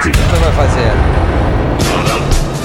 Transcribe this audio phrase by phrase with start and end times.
[0.00, 0.92] Você vai fazer.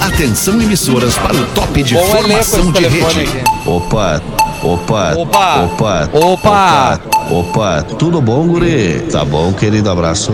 [0.01, 3.21] Atenção emissoras para o top de Bom formação de rede.
[3.21, 3.43] aqui.
[3.65, 4.21] Opa,
[4.63, 5.63] opa, Opa.
[5.63, 6.99] opa, Opa.
[7.29, 9.05] opa, tudo bom, guri?
[9.11, 10.31] Tá bom, querido, abraço.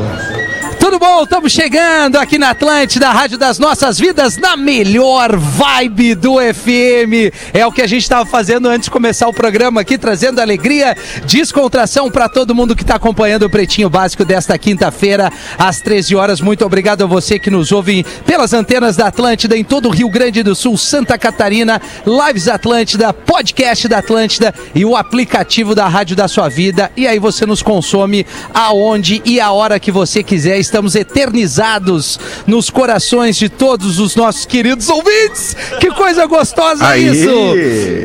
[0.93, 1.23] Tudo bom?
[1.23, 7.33] Estamos chegando aqui na Atlântida, Rádio das Nossas Vidas, na melhor vibe do FM.
[7.51, 10.95] É o que a gente estava fazendo antes de começar o programa aqui, trazendo alegria,
[11.25, 16.39] descontração para todo mundo que está acompanhando o Pretinho Básico desta quinta-feira, às 13 horas.
[16.39, 20.09] Muito obrigado a você que nos ouve pelas antenas da Atlântida em todo o Rio
[20.09, 26.15] Grande do Sul, Santa Catarina, Lives Atlântida, podcast da Atlântida e o aplicativo da Rádio
[26.15, 26.91] da Sua Vida.
[26.95, 30.59] E aí você nos consome aonde e a hora que você quiser.
[30.59, 35.55] Estamos eternizados nos corações de todos os nossos queridos ouvintes.
[35.79, 37.07] Que coisa gostosa Aí.
[37.07, 37.53] isso!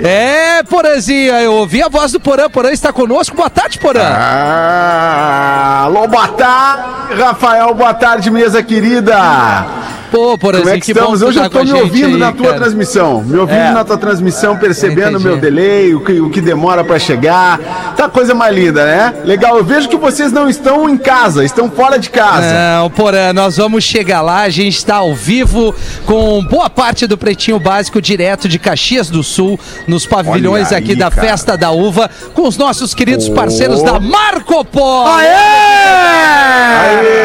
[0.05, 2.49] É, Porazinha, eu ouvi a voz do Porã.
[2.49, 3.37] Porã está conosco.
[3.37, 4.05] Boa tarde, Porã.
[4.05, 9.67] Ah, alô, boa tarde, Rafael, boa tarde, mesa querida.
[10.11, 11.23] Pô, Porazinho, Como é que, que estamos?
[11.23, 12.59] Hoje tá eu tô com a me ouvindo aí, na tua cara.
[12.59, 13.71] transmissão, me ouvindo É.
[13.73, 17.95] na tua transmissão, percebendo o meu delay, o que, o que demora pra chegar.
[17.97, 19.15] Tá coisa mais linda, né?
[19.25, 22.47] Legal, eu vejo que vocês não estão em casa, estão fora de casa.
[22.81, 24.43] Não, Porã, nós vamos chegar lá.
[24.43, 25.75] A gente está ao vivo
[26.07, 30.95] com boa parte do Pretinho Básico direto de Caxias do Sul, nos pavilhões aí, aqui
[30.95, 31.29] da cara.
[31.29, 33.33] Festa da Uva, com os nossos queridos Oh.
[33.35, 35.09] parceiros da Marco Polo.
[35.09, 35.27] Aê!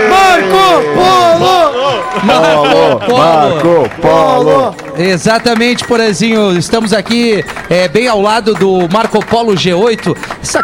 [0.10, 2.04] Marco Polo!
[2.24, 3.18] Marco Polo!
[3.18, 4.76] Marco Polo!
[4.98, 6.58] Exatamente, Porazinho.
[6.58, 10.16] Estamos aqui é, bem ao lado do Marco Polo G8.
[10.42, 10.64] Essa-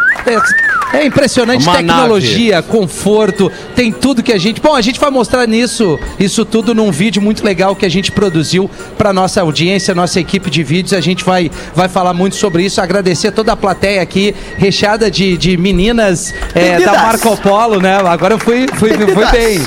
[0.92, 4.60] é, é impressionante Uma tecnologia, conforto, tem tudo que a gente.
[4.60, 8.10] Bom, a gente vai mostrar nisso, isso tudo num vídeo muito legal que a gente
[8.10, 10.92] produziu para nossa audiência, nossa equipe de vídeos.
[10.92, 12.80] A gente vai, vai falar muito sobre isso.
[12.80, 16.92] Agradecer toda a plateia aqui, recheada de, de meninas é, da.
[16.92, 17.96] Marco Polo, né?
[18.04, 19.60] Agora eu fui, fui, fui bem.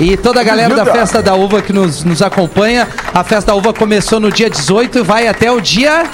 [0.00, 0.86] E toda a galera da.
[0.86, 2.86] Festa da Uva que nos, nos acompanha.
[3.12, 6.04] A Festa da Uva começou no dia 18 e vai até o dia.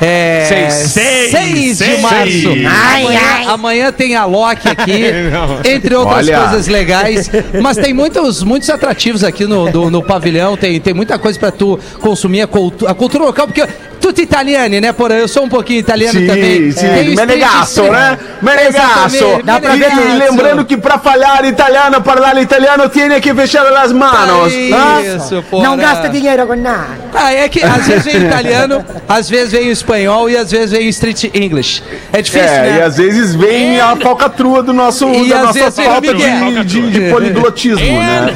[0.00, 0.74] É, Seis.
[0.92, 2.00] 6 Seis, de seis.
[2.02, 2.48] março.
[2.68, 5.04] Ai, amanhã, amanhã tem a Loki aqui,
[5.64, 6.38] entre outras Olha.
[6.40, 7.30] coisas legais.
[7.62, 10.54] Mas tem muitos, muitos atrativos aqui no, no, no pavilhão.
[10.54, 13.66] Tem, tem muita coisa pra tu consumir a, cultu a cultura local, porque
[14.00, 14.92] tudo italiano, né?
[14.92, 16.70] Porém, eu sou um pouquinho italiano Sim, também.
[16.72, 18.18] sim, Tem o Menegasso, né?
[18.42, 19.16] Menegasso.
[19.16, 19.90] Exatamente, Dá pra ver.
[19.90, 24.52] E lembrando que pra falar italiano, falar italiano, tem que fechar as manos.
[24.72, 25.02] Ah?
[25.02, 25.64] Isso, porra.
[25.66, 26.88] Não gasta dinheiro com nada.
[27.14, 30.88] Ah, é que às vezes vem italiano, às vezes vem espanhol e às vezes vem
[30.88, 31.82] street English.
[32.12, 32.76] É difícil, É, né?
[32.78, 36.64] e às vezes vem a falcatrua do nosso, E da nossa falta Miguel.
[36.64, 38.34] de, de, de poliglotismo, né?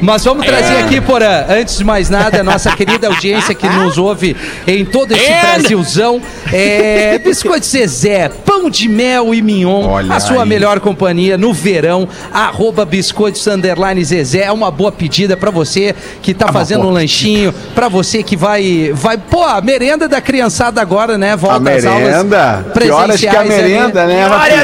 [0.00, 3.98] Mas vamos trazer aqui, Porã, antes de mais nada, a nossa querida audiência que nos
[3.98, 4.36] ouve
[4.66, 6.20] em todo esse Brasilzão.
[6.52, 10.48] É, Biscoito Zezé, pão de mel e mignon, Olha a sua aí.
[10.48, 14.44] melhor companhia no verão, arroba biscoitos underline Zezé.
[14.44, 18.90] É uma boa pedida pra você que tá fazendo um lanchinho, pra você que vai,
[18.94, 21.36] vai, pô, a merenda da criançada agora, né?
[21.36, 22.66] Volta A às aulas merenda?
[22.80, 23.72] Que horas que é a presenciais ali.
[23.74, 24.56] merenda, né, Rafinha?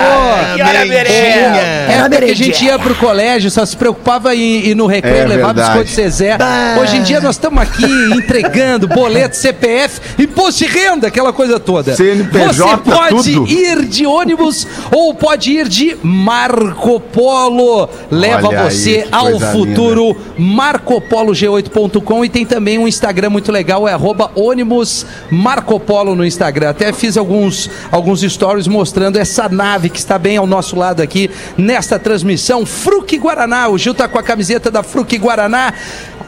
[0.00, 1.58] Pô, Que hora merenda?
[1.58, 5.26] é, porque a gente ia pro colégio, só se preocupava em ir no recreio, É
[5.26, 5.78] levar verdade.
[5.78, 6.36] biscoito Zezé.
[6.80, 7.84] Hoje em dia nós estamos aqui
[8.14, 11.94] entregando boleto, CPF, imposto de renda, aquela coisa toda.
[11.94, 13.48] CNPJ, Você pode tudo.
[13.50, 17.88] ir de ônibus ou pode ir de Marco Polo.
[18.10, 20.16] Leva Olha aí, você que ao futuro.
[20.38, 26.70] MarcoPoloG8.com e tem também um Instagram muito legal, é arroba ônibus Marco Polo no Instagram.
[26.70, 31.30] Até fiz alguns, alguns stories mostrando essa nave que está bem ao nosso lado aqui
[31.56, 32.64] nesta transmissão.
[32.66, 35.74] Fruc Guaraná, o Gil tá com a camiseta da Fruc Guaraná.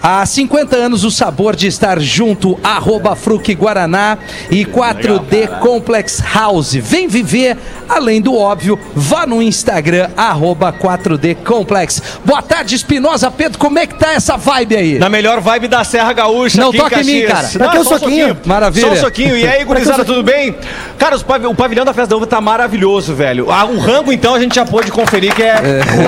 [0.03, 4.19] Há 50 anos o sabor de estar junto, arroba Fruc Guaraná
[4.51, 6.75] e 4D Complex House.
[6.75, 7.57] Vem viver
[7.89, 12.03] além do óbvio, vá no Instagram, arroba 4D Complex.
[12.25, 14.99] Boa tarde, Espinosa Pedro, como é que tá essa vibe aí?
[14.99, 16.61] Na melhor vibe da Serra Gaúcha.
[16.61, 17.49] Não aqui toca em mim, cara.
[17.49, 18.29] Pra que o só um soquinho?
[18.29, 18.41] soquinho.
[18.47, 18.87] Maravilha.
[18.89, 19.37] Só um soquinho.
[19.37, 20.57] E aí, gurizada, tudo bem?
[20.99, 23.51] Cara, o pavilhão da Festa da Uva tá maravilhoso, velho.
[23.53, 25.55] Ah, o rango, então, a gente já pôde conferir que é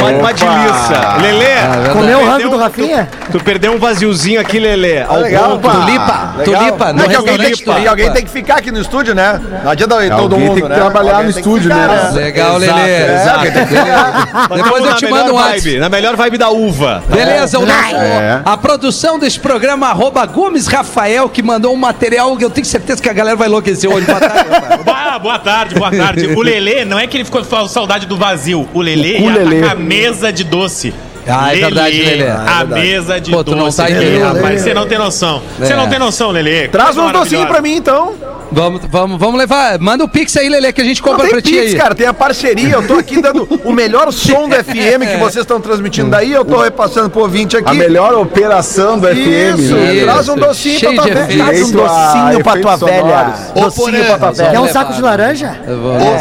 [0.00, 1.16] uma, uma delícia.
[1.20, 3.08] Lelê, Ah, tu Comeu o rango do Rafinha?
[3.30, 5.02] Tu, tu perdeu um vaziozinho aqui, Lelê.
[5.02, 5.70] Ao legal, ponto.
[5.80, 6.44] Tulipa, legal.
[6.44, 9.40] tulipa, Não, que alguém, tem que, e alguém tem que ficar aqui no estúdio, né?
[9.62, 10.74] Não adianta ir todo Alguém mundo, tem que né?
[10.76, 12.10] trabalhar Alguém no estúdio, ficar, né?
[12.12, 13.14] Legal, Exato, Lelê.
[13.14, 14.54] exato.
[14.56, 15.78] Depois eu te mando um vibe, WhatsApp.
[15.78, 17.02] Na melhor vibe da uva.
[17.08, 18.40] Beleza, o nosso, É.
[18.44, 23.02] a produção desse programa, arroba Gomes Rafael, que mandou um material que eu tenho certeza
[23.02, 24.06] que a galera vai enlouquecer hoje.
[24.06, 24.48] Boa tarde.
[24.86, 26.26] Ah, boa tarde, boa tarde.
[26.28, 28.68] O Lelê, não é que ele ficou com saudade do vazio.
[28.72, 29.62] O Lelê O ia Lelê.
[29.68, 30.92] a mesa de doce.
[31.26, 32.28] Ah, é verdade, Lelê.
[32.28, 33.62] A mesa de Pô, tu doce.
[33.62, 34.34] não tá Lelê, entendendo.
[34.34, 35.42] rapaz, você não tem noção.
[35.58, 35.76] Você É.
[35.76, 36.68] não tem noção, Lelê.
[36.68, 37.46] Traz uns docinhos maravilhosa.
[37.48, 38.14] pra mim, então.
[38.54, 39.78] Vamos, vamos, vamos levar.
[39.80, 41.74] Manda o Pix aí, Lelê, que a gente Não, compra tem pra ti Pix, aí.
[41.76, 42.74] cara, tem a parceria.
[42.74, 46.30] Eu tô aqui dando o melhor som do FM que vocês estão transmitindo daí.
[46.32, 47.68] Eu tô repassando pro ouvinte aqui.
[47.70, 50.02] A melhor operação do FM, Isso, né?
[50.04, 51.44] Traz um docinho Cheio pra tua velha.
[51.44, 53.34] Traz um docinho pra tua velha.
[53.54, 54.50] Docinho pra tua velha.
[54.50, 55.56] Quer um saco de laranja?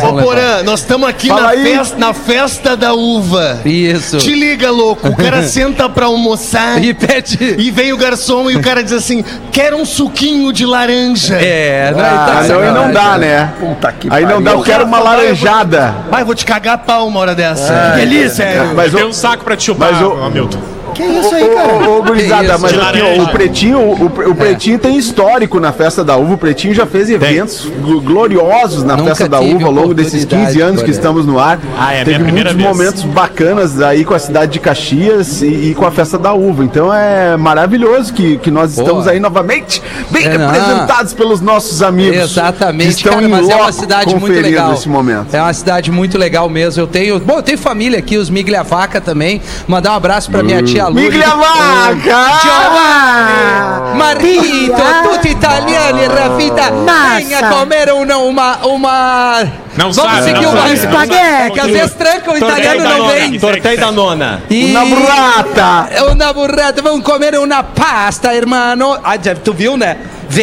[0.10, 0.22] Ô.
[0.24, 3.60] Porã, nós estamos aqui na festa, na festa da uva.
[3.66, 4.18] Isso.
[4.18, 5.08] Te liga, louco.
[5.08, 7.56] O cara senta pra almoçar E pede.
[7.60, 11.36] e vem o garçom e o cara diz assim: quer um suquinho de laranja.
[11.36, 11.92] É,
[12.24, 12.94] Ah, não, aí não sacanagem.
[12.94, 13.54] dá, né?
[13.60, 15.96] Puta que Aí não dá, eu quero uma fala, "Vai, eu vou- laranjada.
[16.10, 17.74] Vai, vou te cagar a pau uma hora dessa.
[17.74, 17.92] É.
[17.92, 18.46] Que delícia.
[18.76, 20.60] Mas Tem um saco pra te chupar, Mas o- Hamilton.
[20.94, 21.90] Que isso aí, cara?
[21.90, 26.16] Ô, gurizada, mas aqui, ó, o Pretinho, o, o Pretinho tem histórico na Festa da
[26.18, 26.34] Uva.
[26.34, 30.24] O Pretinho já fez eventos gl- gloriosos na Nunca Festa da Uva ao longo desses
[30.24, 31.60] oportunidade, 15 anos que estamos no ar.
[31.78, 32.68] Ah, é a Teve muitos vez.
[32.68, 36.64] momentos bacanas aí com a cidade de Caxias e, e com a Festa da Uva.
[36.64, 39.82] Então é maravilhoso que, que nós estamos aí novamente
[40.12, 40.50] bem É, não.
[40.50, 42.18] representados pelos nossos amigos.
[42.18, 44.72] Exatamente, que estão cara, em mas é uma cidade muito legal.
[44.72, 45.34] nesse momento.
[45.34, 46.82] É uma cidade muito legal mesmo.
[46.82, 49.42] Eu tenho, bom, eu tenho família aqui, os Miglia Vaca também.
[49.68, 52.16] Mandar um abraço pra minha tia Miglia Vaca!
[52.16, 55.04] Ah, Marito, Pia.
[55.04, 57.16] tutti italiani, Rafita, Massa.
[57.18, 59.44] venha comer uma, uma, uma...
[59.76, 60.62] Não Vamos sabe, seguir não uma...
[60.62, 60.74] sabe.
[60.74, 61.52] Espaguete.
[61.54, 63.40] Que às vezes tranca, o italiano não vem.
[63.40, 64.44] Tortei da nona.
[64.50, 64.72] E...
[64.74, 65.90] Na burrata!
[66.12, 69.00] Uma burrata, vamos comer uma pasta, irmão.
[69.04, 69.98] Ah, já- tu viu, né?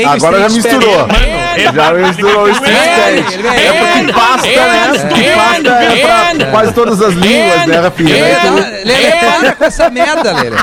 [0.07, 1.09] Agora já misturou.
[1.09, 1.75] Spanish.
[1.75, 4.93] Já misturou o street vem, É porque pasta, né?
[5.09, 8.17] Porque pasta é pra quase todas as línguas, né, Rafinha?
[8.17, 10.57] É, Lelê, para com essa merda, Lelê.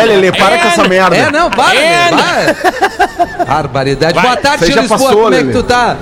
[0.00, 1.16] É, Lelê, para com essa merda.
[1.16, 3.46] É, não, para, Lelê, vai.
[3.46, 4.20] Barbaridade.
[4.20, 5.96] Boa tarde, Lisboa, como é que tu tá?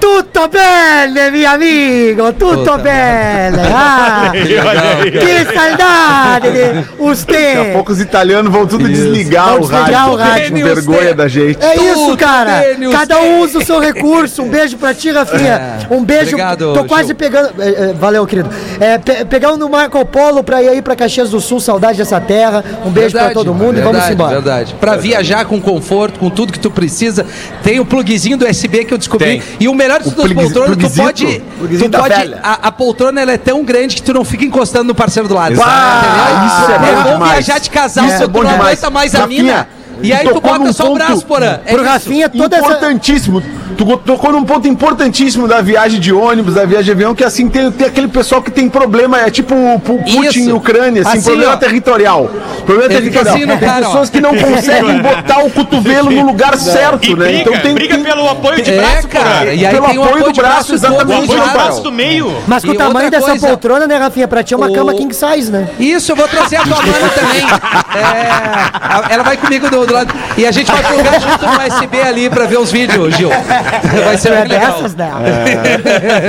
[0.00, 3.58] Tutto bene, mio amigo, tutto Puta bene.
[3.70, 7.70] Ah, que saudade de Daqui a você.
[7.72, 10.12] pouco os italianos vão tudo desligar Vão o desligar rádio.
[10.12, 10.50] o rádio.
[10.50, 11.58] Com vergonha da gente.
[11.64, 12.62] É isso, Tudo cara.
[12.92, 13.40] Cada um bem.
[13.42, 14.42] usa o seu recurso.
[14.42, 15.78] Um beijo pra ti, Rafinha.
[15.90, 15.94] É.
[15.94, 16.28] Um beijo.
[16.32, 17.50] Obrigado, Tô quase pegando.
[17.62, 18.50] é, é, valeu, querido.
[18.80, 21.60] É, pe- pegando o Marco Polo pra ir aí pra Caxias do Sul.
[21.60, 22.64] Saudade dessa terra.
[22.84, 24.34] Um beijo pra todo mundo e vamos verdade, embora.
[24.34, 24.74] Verdade.
[24.80, 27.24] Pra viajar com conforto, com tudo que tu precisa.
[27.62, 29.26] Tem o plugzinho do USB que eu descobri.
[29.28, 29.42] Tem.
[29.60, 31.42] E o melhor de O tudo, plug- poltrona, tu pode.
[31.78, 34.84] Tu da pode a, a poltrona ela é tão grande que tu não fica encostando
[34.84, 35.58] no parceiro do lado.
[35.62, 37.32] Ah, isso é É bom demais.
[37.46, 39.68] viajar de casal, é tu não aguenta mais a mina.
[40.02, 41.60] E aí tu tocou bota num só o ponto- braço, porã.
[41.64, 41.82] É Pro.
[41.84, 42.66] Rafinha, toda essa.
[42.66, 43.42] Importantíssimo.
[43.76, 47.48] Tu tocou num ponto importantíssimo da viagem de ônibus, da viagem de avião, que assim
[47.48, 50.38] tem, tem aquele pessoal que tem problema, é tipo o Pu- Putin Isso.
[50.40, 51.56] e Ucrânia, assim, Assim, problema ó.
[51.56, 52.28] territorial.
[52.66, 53.36] Problema Ele territorial.
[53.36, 53.88] assim tem cara, ó.
[53.90, 57.26] pessoas que não conseguem botar o cotovelo no lugar certo, E né?
[57.26, 59.24] briga, então tem, briga tem- pelo apoio de É, braço, cara.
[59.24, 59.54] cara.
[59.54, 61.06] E aí Pelo tem o apoio apoio do braço, braço O exatamente.
[61.06, 61.52] todo apoio lado.
[61.52, 62.36] braço do meio.
[62.48, 64.26] Mas com o tamanho dessa coisa- poltrona, né, Rafinha?
[64.26, 65.68] Pra ti é uma O- cama king size, né?
[65.78, 67.42] Isso, eu vou trazer a tua mana também.
[67.94, 70.14] É, ela vai comigo do, do lado.
[70.36, 73.30] E a gente vai plugar junto no USB ali pra ver os vídeos, Gil.
[74.04, 75.10] Vai ser É dessas, né?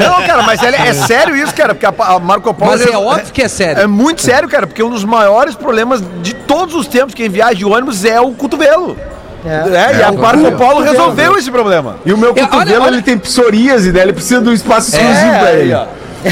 [0.04, 2.72] Não, cara, mas é, é sério isso, cara, porque a, a Marco Polo.
[2.72, 3.82] Mas é óbvio que é sério.
[3.84, 7.56] É muito sério, cara, porque um dos maiores problemas de todos os tempos quem viaja
[7.56, 8.98] de ônibus é o cotovelo.
[9.46, 11.96] É, e a Marco Polo resolveu esse problema.
[12.06, 14.02] E o meu E olha- cotovelo, olha- ele tem psoríase, né?
[14.02, 15.74] Ele precisa de um espaço exclusivo pra ele.
[15.74, 15.86] ó.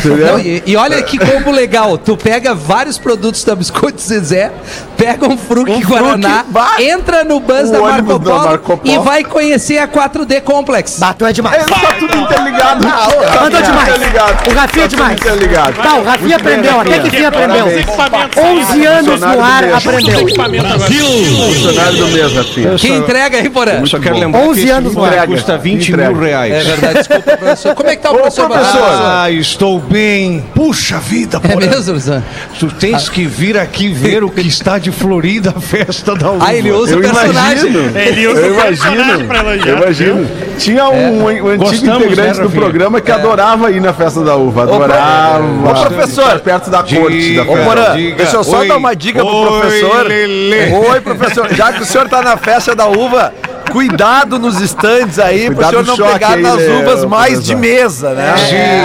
[0.04, 1.98] Não, e, e olha que combo legal.
[1.98, 4.52] Tu pega vários produtos da Biscoito Zezé,
[4.98, 6.44] pega um Fruc Um Guaraná,
[6.80, 8.94] entra no bus da Marco, da Polo Marco Polo.
[8.94, 10.98] e vai conhecer a 4D Complex.
[11.00, 11.66] Batom é demais.
[11.66, 12.86] Tá tudo interligado.
[12.86, 13.88] Tá Mandou demais.
[13.90, 14.50] interligado.
[14.50, 15.20] O Rafinha é Tá demais.
[15.20, 15.82] interligado.
[15.82, 17.66] Tá, o Rafinha aprendeu, até que fim aprendeu.
[17.68, 18.38] Os equipamentos.
[18.44, 20.20] 11 anos no ar, aprendeu.
[20.20, 20.80] agora.
[20.80, 22.76] Funcionário do mês, Rafinha.
[22.76, 23.86] Que entrega, hein, Porã?
[23.86, 25.28] Só quero lembrar 11 que esse anos no ar.
[25.28, 26.10] custa 20 Entrega.
[26.12, 26.54] mil reais.
[26.54, 27.76] É verdade, desculpa, professor.
[27.76, 28.48] Como é que tá o professor?
[28.50, 28.82] professor.
[28.84, 30.44] Ah, estou bem.
[30.54, 31.66] Puxa vida, É porra.
[31.68, 32.24] mesmo, Zan?
[32.60, 36.46] Tu tens que vir aqui ver o que está de Florida, a festa da uva.
[36.48, 37.32] Ah, ele usa Eu o personagem.
[37.70, 37.98] imagino.
[37.98, 39.28] Ele usa Eu o personagem imagino.
[39.28, 39.68] pra elogiar.
[39.68, 40.30] Eu imagino.
[40.58, 44.36] Tinha um, um antigo Gostamos, integrante né, do programa que adorava ir na festa da
[44.36, 44.64] uva.
[44.64, 45.44] Adorava.
[45.70, 46.40] Ô, professor.
[46.40, 47.58] Perto da corte da Ô.
[47.64, 48.16] Porã, diga.
[48.16, 48.68] deixa eu só Oi.
[48.68, 50.06] dar uma dica pro Oi, professor.
[50.08, 50.72] Lelê.
[50.74, 51.54] Oi, professor.
[51.54, 53.34] Já que o senhor tá na festa da uva,
[53.72, 57.56] cuidado nos estandes aí, pro Cuidado senhor não pegar aí, nas Lê, uvas mais de
[57.56, 58.34] mesa, né?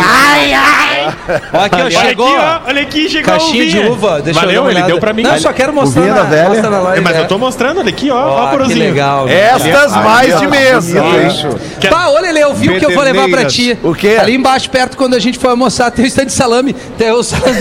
[0.05, 1.02] Ai, ai.
[1.53, 2.27] Ó, aqui, ó, Olha chegou.
[2.27, 3.93] aqui, ó, olha aqui, chegou Caixinha o de vinho.
[3.93, 4.23] uva.
[4.23, 5.23] Deixa eu Valeu, uma ele deu pra mim.
[5.23, 6.49] Não, só quero mostrar na, velha.
[6.49, 6.99] mostra na live.
[6.99, 7.21] É, mas é.
[7.21, 8.17] eu tô mostrando, olha aqui, ó.
[8.17, 9.29] ó, Ó, que legal.
[9.29, 10.99] Estas mais de mesa.
[10.99, 11.91] Hein?
[11.91, 13.79] Tá, olha, Lele, eu vi o que eu vou levar pra ti.
[13.83, 14.17] O quê?
[14.21, 16.73] Ali embaixo, perto, quando a gente foi almoçar, tem o stand de salame.
[16.73, 17.61] Tem o salame.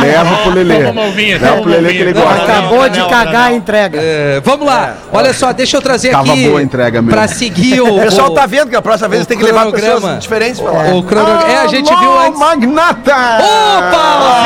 [0.00, 2.42] Leva pro uvinha, Leva pro Lelê que ele gosta.
[2.42, 3.98] Acabou de cagar a entrega.
[4.00, 4.94] É, vamos lá.
[5.12, 6.48] Olha só, deixa eu trazer Tava aqui.
[6.48, 7.16] boa a entrega mesmo.
[7.16, 7.96] Pra seguir o.
[7.96, 10.82] O pessoal tá vendo que a próxima vez tem que levar pessoas diferentes pra lá.
[10.94, 11.04] O.
[11.48, 12.38] É, a gente viu Alô, antes.
[12.38, 13.14] Magnata!
[13.40, 14.42] Opa!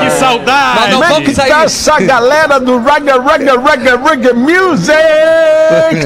[0.00, 0.92] Que Mas saudade.
[0.92, 4.92] não Como é que tá essa galera do Raga Raga Raga Raga Music?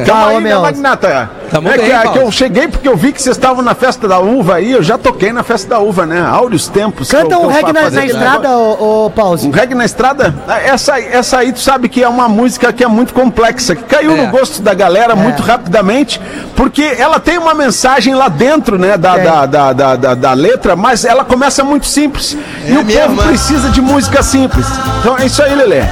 [0.04, 0.60] Tá, Tamo aí, meu.
[0.60, 1.30] Magnata?
[1.54, 2.12] Tamo é bem, que, é Paulo.
[2.12, 4.82] que eu cheguei porque eu vi que vocês estavam na festa da uva aí, eu
[4.82, 6.20] já toquei na festa da uva, né?
[6.20, 7.08] Áureos tempos.
[7.08, 9.46] Canta um reggae na, na estrada, ô, ô Pause.
[9.46, 10.34] Um reggae na estrada?
[10.64, 14.16] Essa, essa aí tu sabe que é uma música que é muito complexa, que caiu
[14.16, 14.26] É.
[14.26, 16.20] no gosto da galera muito rapidamente,
[16.56, 20.74] porque ela tem uma mensagem lá dentro, né, da, da, da, da, da- da letra,
[20.74, 22.36] mas ela começa muito simples.
[22.66, 24.66] e o povo precisa de música simples.
[24.98, 25.82] Então é isso aí, Lelê.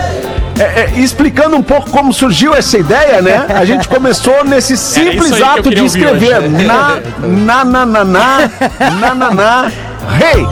[0.62, 3.46] É, é, explicando um pouco como surgiu essa ideia, né?
[3.54, 6.38] A gente começou nesse simples aí que ato de escrever.
[6.38, 6.48] hoje.
[6.64, 8.50] Na, na, na, na, na,
[9.00, 9.70] na, na, na,
[10.18, 10.46] rei.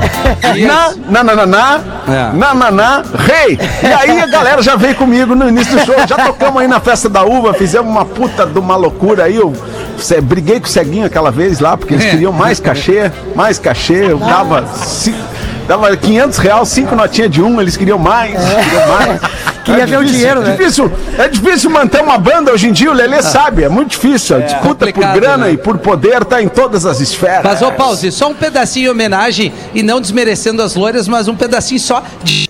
[0.67, 2.37] Na, na, na, na, na, É.
[2.37, 3.59] na, na, na, rei.
[3.83, 5.95] E aí a galera já veio comigo no início do show.
[6.09, 9.37] Já tocamos aí na festa da uva, fizemos uma puta de uma loucura aí.
[9.37, 9.55] Eu
[9.99, 12.11] cê- briguei com o Ceguinho aquela vez lá, porque eles É.
[12.11, 14.11] queriam mais cachê, mais cachê.
[14.11, 14.65] Eu dava,
[15.69, 18.33] dava 500 reais, cinco notinhas de um, eles queriam mais.
[18.33, 19.21] Queriam mais.
[19.71, 20.57] Queria ver o difícil, dinheiro, né?
[20.57, 24.37] Difícil, é difícil manter uma banda hoje em dia, o Lelê sabe, é muito difícil.
[24.37, 25.53] A disputa por grana né?
[25.53, 27.43] e por poder tá em todas as esferas.
[27.45, 31.37] Mas, ô Pause, só um pedacinho em homenagem, e não desmerecendo as loiras, mas um
[31.37, 32.49] pedacinho só de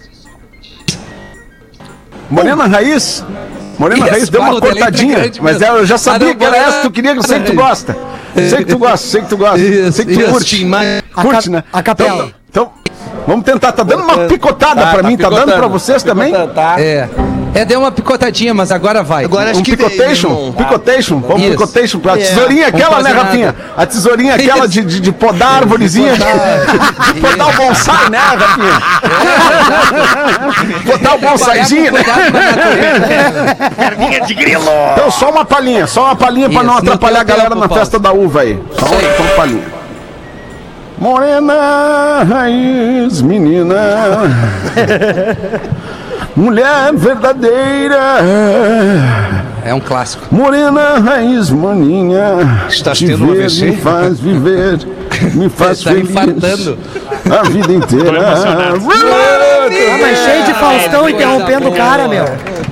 [2.31, 3.25] Morena Raiz.
[3.79, 6.45] Morena Isso, Raiz deu uma o tá cortadinha, mas é, eu já sabia Ah, que
[6.45, 7.69] era essa, tu queria, eu sei que tu Raiz.
[7.69, 7.97] gosta.
[8.35, 9.93] Sei que tu gosta, sei que tu gosta.
[9.93, 10.67] Sei que tu curte.
[11.15, 11.65] Curte, né?
[11.73, 12.33] a capela.
[12.49, 12.73] Então, então,
[13.27, 13.73] vamos tentar.
[13.73, 16.33] Tá dando uma picotada pra mim, tá dando pra vocês também?
[16.79, 17.09] É.
[17.53, 19.25] É, deu uma picotadinha, mas agora vai.
[19.25, 20.29] Agora acho Um que veio, picotation?
[20.29, 20.53] irmão.
[20.53, 21.19] Picotation?
[21.19, 21.51] Vamos Isso.
[21.51, 22.19] picotation pra É.
[22.19, 23.47] tesourinha aquela, né, Rafinha?
[23.47, 23.59] nada.
[23.77, 26.13] A tesourinha aquela de, de, de podar a arvorezinha.
[27.13, 28.81] De podar o bonsai, né, Rafinha?
[30.85, 32.05] Botar o bonsaizinho, né?
[33.77, 34.63] Perninha de grilo.
[34.93, 37.69] Então, só uma palhinha, só uma palhinha pra Isso, não atrapalhar a galera tempo, na
[37.69, 37.81] Paulo.
[37.83, 38.61] festa da uva aí.
[38.79, 39.17] Só, Isso aí.
[39.17, 39.80] só uma palhinha.
[41.01, 43.75] Morena, raiz, menina,
[46.37, 47.97] mulher verdadeira,
[49.65, 50.27] É um clássico.
[50.31, 54.79] morena, raiz, maninha, Estás te tendo ver me faz viver,
[55.35, 56.79] me faz Tá feliz infartando.
[57.31, 58.19] a vida inteira.
[58.19, 58.81] emocionado.
[58.91, 61.77] Ah, mas cheio de Faustão Coisa interrompendo o boa.
[61.77, 62.25] cara, meu.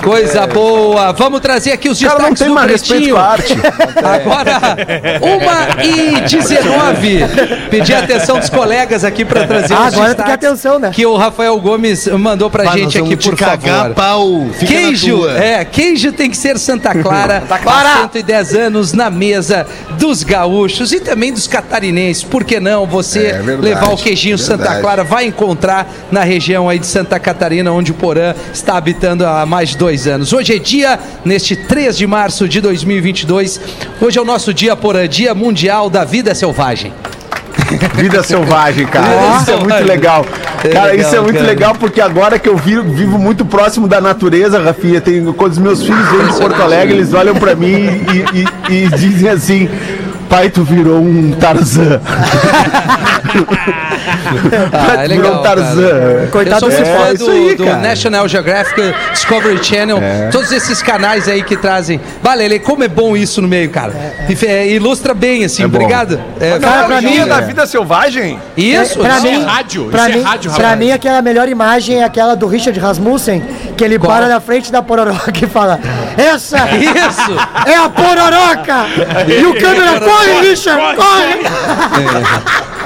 [0.03, 1.13] Coisa boa.
[1.13, 3.17] Vamos trazer aqui os O cara não destaques tem do mais respeito Pretinho.
[3.17, 3.55] arte.
[3.99, 4.77] Agora,
[5.21, 7.19] uma e 19.
[7.71, 10.91] Pedi a atenção dos colegas aqui para trazer Ah, os agora destaques atenção, né?
[10.93, 13.95] que o Rafael Gomes mandou pra nós gente aqui, por cagar, favor.
[13.95, 14.47] pau.
[14.53, 15.39] Fica na Queijo, tua.
[15.39, 17.43] é, queijo tem que ser Santa Clara.
[17.49, 19.67] Há 110 anos na mesa
[19.99, 22.25] dos gaúchos e também dos catarinenses.
[22.25, 24.81] Por que não você É verdade, levar o queijinho Santa verdade.
[24.83, 25.05] Clara?
[25.05, 29.71] Vai encontrar na região aí de Santa Catarina, onde o Porã está habitando há mais
[29.71, 30.33] de dois anos.
[30.33, 33.61] Hoje é dia, neste 3 de março de 2022,
[34.01, 36.93] hoje é o nosso dia Porã, Dia Mundial da Vida Selvagem.
[37.97, 39.07] Vida selvagem, cara.
[39.07, 39.85] Vida isso é muito selvagem.
[39.87, 40.27] legal.
[40.65, 41.47] É cara, legal, isso é muito cara.
[41.47, 45.59] legal porque agora que eu vivo, vivo muito próximo da natureza, Rafinha, tem, quando os
[45.59, 49.69] meus filhos vêm de Porto Alegre, eles olham pra mim e, e- e dizem assim.
[50.29, 52.01] Pai, tu virou um Tarzan.
[54.73, 55.81] Ah, Pai, é tu virou legal, um Tarzan.
[55.89, 57.79] Eu Coitado sou muito fã É, do, isso aí, do cara.
[57.79, 59.99] National Geographic, Discovery Channel,
[60.31, 62.01] todos esses canais aí que trazem.
[62.23, 63.93] Valele, como é bom isso no meio, cara.
[64.29, 65.77] E fe- é, ilustra bem, assim, bom.
[65.77, 66.21] obrigado.
[66.41, 68.39] É, Cara, pra mim- da vida selvagem?
[68.57, 70.79] Isso, pra isso mim, é rádio, pra isso é mim, rádio, pra rapaz.
[70.79, 73.43] mim, aquela melhor imagem é aquela do Richard Rasmussen,
[73.77, 74.13] que ele Qual?
[74.13, 75.79] para na frente da pororoca e fala:
[76.17, 77.33] Essa Isso!
[77.67, 78.87] é a pororoca!
[79.29, 81.39] E o câmera, corre, Richard, corre!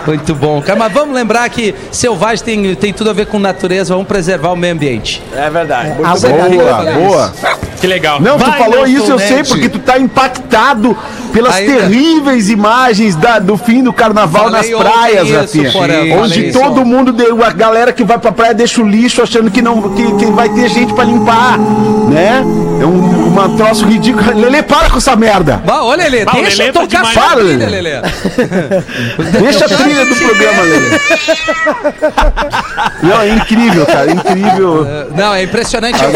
[0.06, 0.78] Muito bom, cara.
[0.78, 4.56] Mas vamos lembrar que selvagem tem, tem tudo a ver com natureza, vamos preservar o
[4.56, 5.22] meio ambiente.
[5.34, 5.92] É verdade.
[6.02, 7.32] Ah, Boa, boa.
[7.82, 8.20] Que legal.
[8.20, 9.48] Não, tu Vai, falou Nelson isso, eu sei, Ned.
[9.48, 10.96] porque tu tá impactado
[11.32, 11.72] pelas Ainda.
[11.80, 16.16] terríveis imagens da- do fim do carnaval Falei nas praias, isso, Rafinha.
[16.16, 16.84] Onde isso todo ontem.
[16.84, 20.12] mundo, deu- a galera que vai pra praia deixa o lixo achando que não que,
[20.14, 22.44] que vai ter gente pra limpar, né?
[22.80, 24.38] É um uma troço ridículo.
[24.38, 25.60] Lele, para com essa merda.
[25.64, 27.80] Bah, olha, Bah, o deixa Lelê eu tá tocar a Para, trilha, Lelê.
[27.80, 28.00] Lelê.
[29.40, 31.00] Deixa a trilha do programa, Lele.
[33.02, 34.86] Não, é incrível, cara, incrível.
[35.16, 35.98] Não, é impressionante.
[36.02, 36.10] Eu,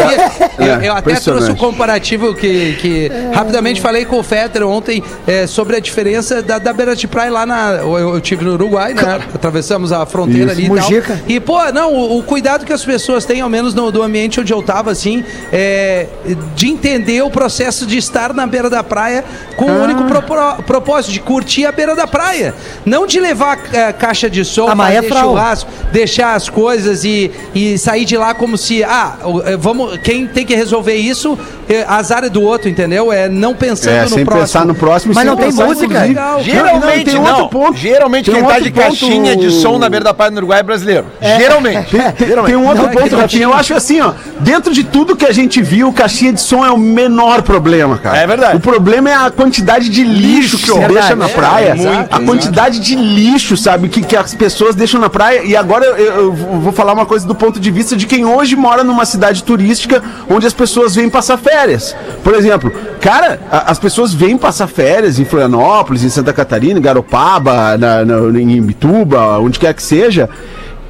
[0.65, 1.23] eu- eu até impressionante.
[1.45, 6.41] trouxe um comparativo que, que rapidamente falei com o Fetter ontem é, sobre a diferença
[6.41, 7.71] da, da beira de praia lá na.
[7.81, 9.19] Eu, eu tive no Uruguai, né?
[9.33, 10.71] Atravessamos a fronteira Isso.
[10.73, 11.17] ali e tal.
[11.27, 14.39] E, pô, não, o, o cuidado que as pessoas têm, ao menos no do ambiente
[14.39, 16.07] onde eu tava, assim, é,
[16.55, 19.23] de entender o processo de estar na beira da praia
[19.55, 22.53] com o único propro- propósito de curtir a beira da praia.
[22.85, 25.29] Não de levar é, caixa de som, Ah, é fazer frau.
[25.29, 30.27] churrasco, deixar as coisas e, e sair de lá como se, ah, é, vamos, quem
[30.27, 31.46] tem que resolver isso é,
[31.87, 33.11] azar é do outro, entendeu?
[33.11, 34.41] É não pensando É, no sem próximo.
[34.45, 35.13] pensar no próximo.
[35.13, 36.01] Mas não tem música?
[36.01, 36.41] Legal.
[36.43, 37.23] Geralmente tem não.
[37.25, 37.77] outro ponto.
[37.77, 40.31] Geralmente Tem quem um tá outro de caixinha ponto- de som na beira da praia
[40.31, 41.05] do Uruguai é brasileiro.
[41.21, 41.89] Geralmente.
[42.17, 42.55] Tem Geralmente.
[42.55, 43.43] um outro Não, é ponto, não Rafinha.
[43.43, 44.13] Eu acho assim, ó.
[44.39, 48.17] Dentro de tudo que a gente viu, caixinha de som é o menor problema, cara.
[48.17, 48.57] É verdade.
[48.57, 50.93] O problema é a quantidade de lixo, que se Verdade.
[50.93, 51.75] deixa na É, praia.
[51.77, 55.43] exato, a quantidade de lixo, sabe, que, que as pessoas deixam na praia.
[55.43, 58.55] E agora eu, eu vou falar uma coisa do ponto de vista de quem hoje
[58.55, 61.95] mora numa cidade turística onde as pessoas vêm passar férias.
[62.23, 66.81] Por exemplo, cara, a- as pessoas vêm passar férias em Florianópolis, em Santa Catarina, em
[66.81, 70.29] Garopaba, na, na- em Imbituba, onde quer que seja.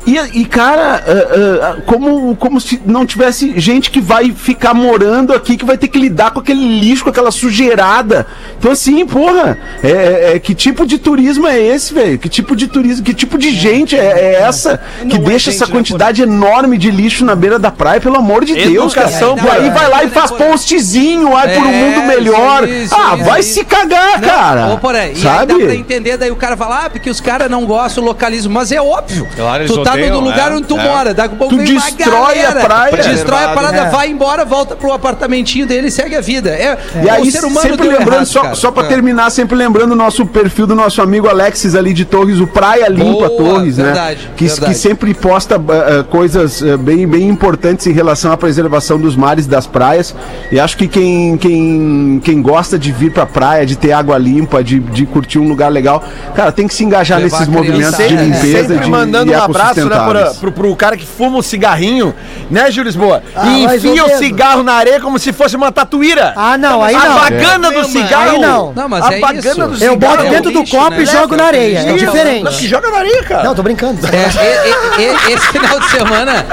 [0.08, 5.34] E, e, cara, ah, ah, como, como se não tivesse gente que vai ficar morando
[5.34, 8.26] aqui, que vai ter que lidar com aquele lixo, com aquela sujeirada.
[8.58, 12.18] Então, assim, porra, é, é- é- que tipo de turismo é esse, velho?
[12.18, 16.22] Que tipo de turismo, que tipo de gente é, é essa que deixa essa quantidade
[16.22, 19.10] enorme de lixo na beira da praia, pelo amor de Deus, cara?
[19.10, 22.64] E aí vai lá e faz postzinho, ai, por um mundo melhor.
[22.64, 23.54] isso, isso, ah, isso, vai isso.
[23.56, 24.68] se cagar, Não, cara.
[24.68, 25.54] Ô, porém, e aí sabe?
[25.54, 28.54] dá pra entender, daí o cara fala, ah, porque os caras não gostam do localismo.
[28.54, 29.28] Mas é óbvio.
[29.36, 30.84] Claro, eles tu tá odeiam, no lugar é, onde tu é.
[30.84, 31.14] mora.
[31.14, 32.98] Daqui a pouco Tu destrói a praia.
[32.98, 33.90] Destrói a parada, É.
[33.90, 36.50] vai embora, volta pro apartamentinho dele e segue a vida.
[36.50, 38.56] É, E aí, o ser humano sempre lembrando, errado, só, cara.
[38.56, 38.88] só pra É.
[38.88, 42.88] terminar, sempre lembrando o nosso perfil do nosso amigo Alexis ali de Torres, o Praia
[42.90, 44.32] Limpa Boa, Torres, verdade, né?
[44.36, 44.74] Que, verdade.
[44.74, 49.46] que sempre posta ah, coisas ah, bem, bem importantes em relação à preservação dos mares
[49.46, 50.16] e das praias.
[50.52, 54.64] E acho que quem, quem, quem gosta de vir pra praia, de ter água limpa,
[54.64, 56.04] de, de curtir um lugar legal,
[56.36, 59.32] cara, tem que se engajar Levar nesses criança, movimentos de é, limpeza Sempre de, mandando
[59.32, 60.38] um abraço, né, ecossustentáveis.
[60.38, 62.14] pro, pro, cara que fuma um cigarrinho,
[62.50, 63.22] né, Gil Lisboa?
[63.36, 66.34] Ah, e enfia o cigarro na areia como se fosse uma tatuíra.
[66.36, 67.16] Ah, não, aí a não.
[67.20, 68.32] bagana do cigarro.
[68.32, 68.74] Aí não.
[68.74, 69.56] Não, mas a é bagana isso.
[69.56, 69.98] do Eu cigarro.
[69.98, 71.02] boto é dentro do copo né?
[71.02, 71.80] e jogo na areia.
[71.80, 72.44] É diferente.
[72.44, 73.44] Não, que joga na areia, cara.
[73.44, 74.00] Não, tô brincando.
[74.08, 76.46] É, esse final de semana.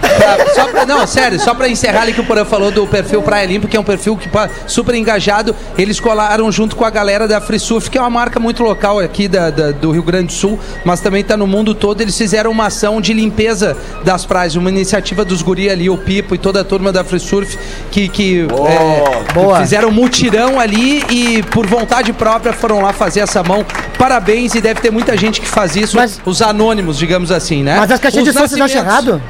[0.00, 3.22] pra- só pra- não, sério, só pra encerrar ali que o Porã falou do perfil
[3.22, 4.28] Praia Limpa, que é um perfil que
[4.66, 5.54] super engajado.
[5.76, 8.98] Eles colaram junto com a galera da Free Surf, que é uma marca muito local
[9.00, 12.00] aqui da- da- do Rio Grande do Sul, mas também tá no mundo todo.
[12.00, 16.34] Eles fizeram uma ação de limpeza das praias, uma iniciativa dos guri ali, o Pipo
[16.34, 17.56] e toda a turma da Free Surf,
[17.90, 19.60] que, que é, Boa.
[19.60, 23.64] fizeram um mutirão ali e por vontade própria foram lá fazer essa mão.
[23.96, 27.76] Parabéns e deve ter muita gente que faz isso, Mas- os anônimos, digamos assim, né?
[27.78, 29.22] Mas as caixinhas Os de som vocês acham errado?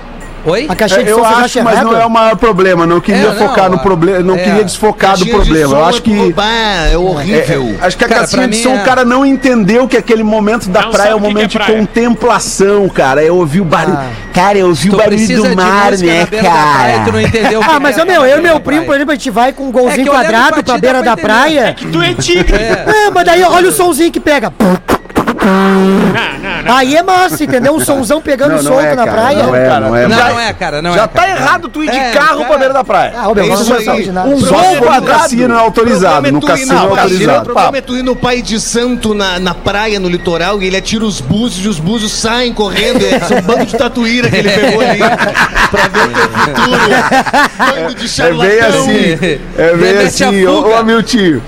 [0.46, 0.66] Oi?
[0.68, 2.86] A caixinha de É, som eu acho, mas não é o maior problema.
[2.86, 4.38] Não queria É, não, focar no a- problema, não é.
[4.38, 5.74] queria desfocar do problema.
[5.76, 6.34] Eu acho que
[6.92, 7.76] É horrível.
[7.80, 10.22] É, acho que a Cara, caixinha de som, é- o cara não entendeu que aquele
[10.22, 11.78] momento da Não praia é um que momento que é de praia.
[11.78, 13.24] contemplação, cara.
[13.24, 13.98] É ouvir o barulho.
[13.98, 14.10] Ah.
[14.32, 17.20] Cara, é ouvir Tu o barulho do mar, né, praia, cara?
[17.22, 18.98] entendeu o que Ah, mas é ô meu, eu e meu primo, por praia.
[18.98, 21.74] exemplo, a gente vai com um É golzinho que quadrado pra beira da praia.
[21.92, 22.56] Tu é tigre.
[22.56, 24.52] É, mas daí olha o somzinho que pega.
[25.44, 26.76] Não, não, não.
[26.76, 27.74] Aí é massa, entendeu?
[27.74, 29.42] Um somzão pegando Não, não solto é, na praia.
[29.42, 29.80] não é, cara.
[29.80, 30.08] não é.
[30.08, 31.06] Não, Já- não é, cara, não Já é.
[31.06, 33.12] tá errado tu ir de É, carro cara- pra beira da praia.
[33.16, 34.02] Ah, meu, É isso sou aí.
[34.04, 34.10] de.
[34.10, 35.06] Um gol for no quadrado.
[35.22, 36.32] cassino é autorizado.
[36.32, 37.44] No é cassino é na- O autorizado.
[37.44, 40.76] problema é tu ir no Pai de Santo na, na praia, no litoral, e ele
[40.76, 43.00] atira os búzios e os búzios saem correndo.
[43.04, 46.78] É, um bando de tatuíra que ele pegou ali pra ver o teu futuro.
[47.58, 51.42] Bando de É bem assim, é bem assim, ô, Amiltinho.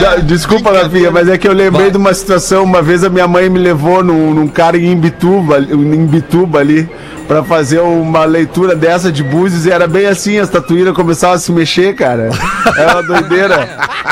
[0.00, 2.64] Da- Desculpa, Rafinha, mas é que eu lembrei de uma situação.
[2.64, 6.88] Uma vez a minha mãe me levou num, num cara em Imbituba, em Imbituba ali,
[7.26, 11.38] pra fazer uma leitura dessa de búzios e era bem assim, as tatuíras começavam a
[11.38, 12.30] se mexer, cara.
[12.76, 13.68] É uma doideira.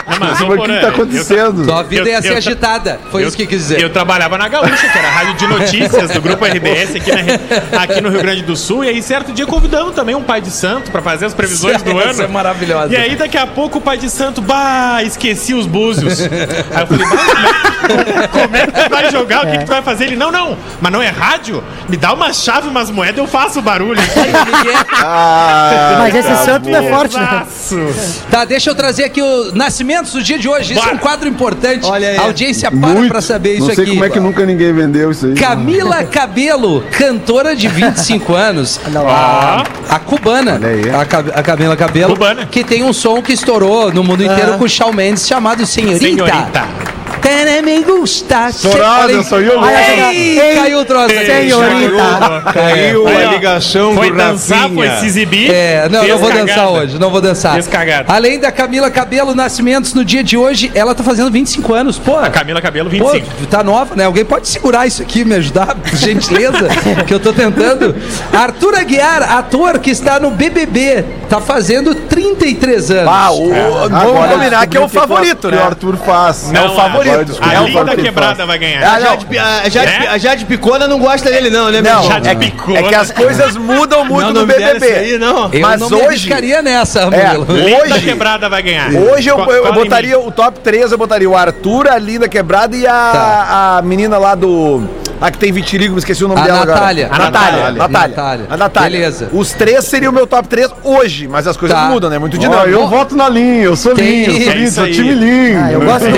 [0.08, 1.64] Não, mas, o que Porã, tá acontecendo?
[1.64, 3.00] Tua vida Eu- ia ser eu- agitada.
[3.10, 3.80] Foi eu- isso que quis dizer.
[3.80, 7.80] Eu trabalhava na Gaúcha, que era a rádio de notícias do Grupo RBS aqui, na-
[7.82, 8.84] aqui no Rio Grande do Sul.
[8.84, 11.90] E aí, certo dia, convidamos também um pai de santo pra fazer as previsões do
[11.98, 12.10] ano.
[12.10, 12.92] Essa é maravilhosa.
[12.92, 16.20] E aí, daqui a pouco, o pai de santo, bah, esqueci os búzios.
[16.20, 19.44] Aí eu falei, bah, como é, como é que tu vai jogar?
[19.46, 20.04] O que, que tu vai fazer?
[20.04, 21.62] Ele, não, não, mas não é rádio?
[21.88, 24.00] Me dá uma chave, umas moedas, eu faço barulho.
[25.06, 27.46] Ah, Mas esse santo não é forte, né?
[28.30, 30.72] Tá, deixa eu trazer aqui o Nascimentos do dia de hoje.
[30.74, 31.84] Isso é um quadro importante.
[31.86, 32.16] Olha aí.
[32.16, 33.08] A audiência para muito.
[33.10, 33.92] pra saber isso Não sei aqui.
[33.92, 35.34] como é que nunca ninguém vendeu isso aí.
[35.34, 38.80] Camila Cabelo, cantora de 25 anos.
[38.94, 40.54] Ó, A cubana.
[40.54, 40.82] Olha aí.
[40.90, 41.00] A,
[41.38, 42.14] a Camila Cabelo.
[42.14, 42.46] Cubana.
[42.46, 46.04] Que tem um som que estourou no mundo inteiro com o Shawn Mendes chamado Senhorita.
[46.06, 46.64] Senhorita.
[47.24, 48.44] Tere me gusta.
[48.44, 49.24] Aí.
[49.24, 51.08] sou eu, Ei, Ei, caiu o troço.
[51.08, 52.52] Senhorita.
[52.52, 54.74] Caiu a ligação Foi do dançar, Rafinha.
[54.90, 55.50] foi se exibir.
[55.50, 56.46] É, não, fez não vou cagada.
[56.46, 57.54] dançar hoje, não vou dançar.
[57.54, 58.12] Fez cagada.
[58.12, 62.18] Além da Camila Cabelo Nascimentos no dia de hoje, ela tá fazendo 25 anos, pô.
[62.18, 63.46] A Camila Cabelo, Pô, 25.
[63.46, 64.04] tá nova, né?
[64.04, 66.68] Alguém pode segurar isso aqui, me ajudar, por gentileza,
[67.06, 67.94] que eu tô tentando.
[68.34, 73.12] Arthur Aguiar, ator que está no BBB, tá fazendo 33 anos.
[73.12, 75.62] Ah, o, vamos Agora combinar que é o favorito, Que o né?
[75.62, 76.50] Arthur faz.
[76.52, 77.10] Não, o favorito.
[77.12, 78.82] Agora descobri A linda quebrada vai ganhar.
[78.84, 79.06] Ah, A não.
[79.06, 80.08] Jade, a, Jade, É?
[80.08, 82.02] a Jade Picona não gosta dele, não, né, meu Não?
[82.04, 82.78] Jade é, que- Picona.
[82.78, 84.86] é que as coisas mudam muito Não, no não BBB.
[84.92, 85.52] aí, não.
[85.52, 87.46] Eu mas não me hoje- arriscaria nessa, É, Murilo.
[87.56, 88.90] Linda hoje, quebrada vai ganhar.
[88.92, 92.86] hoje eu, eu botaria o top 3, eu botaria o Arthur, a Linda Quebrada e
[92.86, 93.76] a, Tá.
[93.78, 94.82] a menina lá do.
[95.24, 97.06] A que tem vitiligo, me esqueci o nome A dela Natália.
[97.06, 97.22] agora.
[97.22, 97.50] A Natália.
[97.50, 97.78] Natália.
[97.78, 98.08] Natália.
[98.08, 98.46] Natália.
[98.50, 98.98] A Natália.
[98.98, 99.28] Beleza.
[99.32, 101.86] Os três seriam o meu top 3 hoje, mas as coisas Tá.
[101.88, 102.18] mudam, né?
[102.18, 102.68] Muito dinâmico.
[102.68, 105.64] eu voto na linha, eu sou Tem- linha, eu sou linha, isso sou time linha.
[105.64, 106.16] Ah, eu gosto do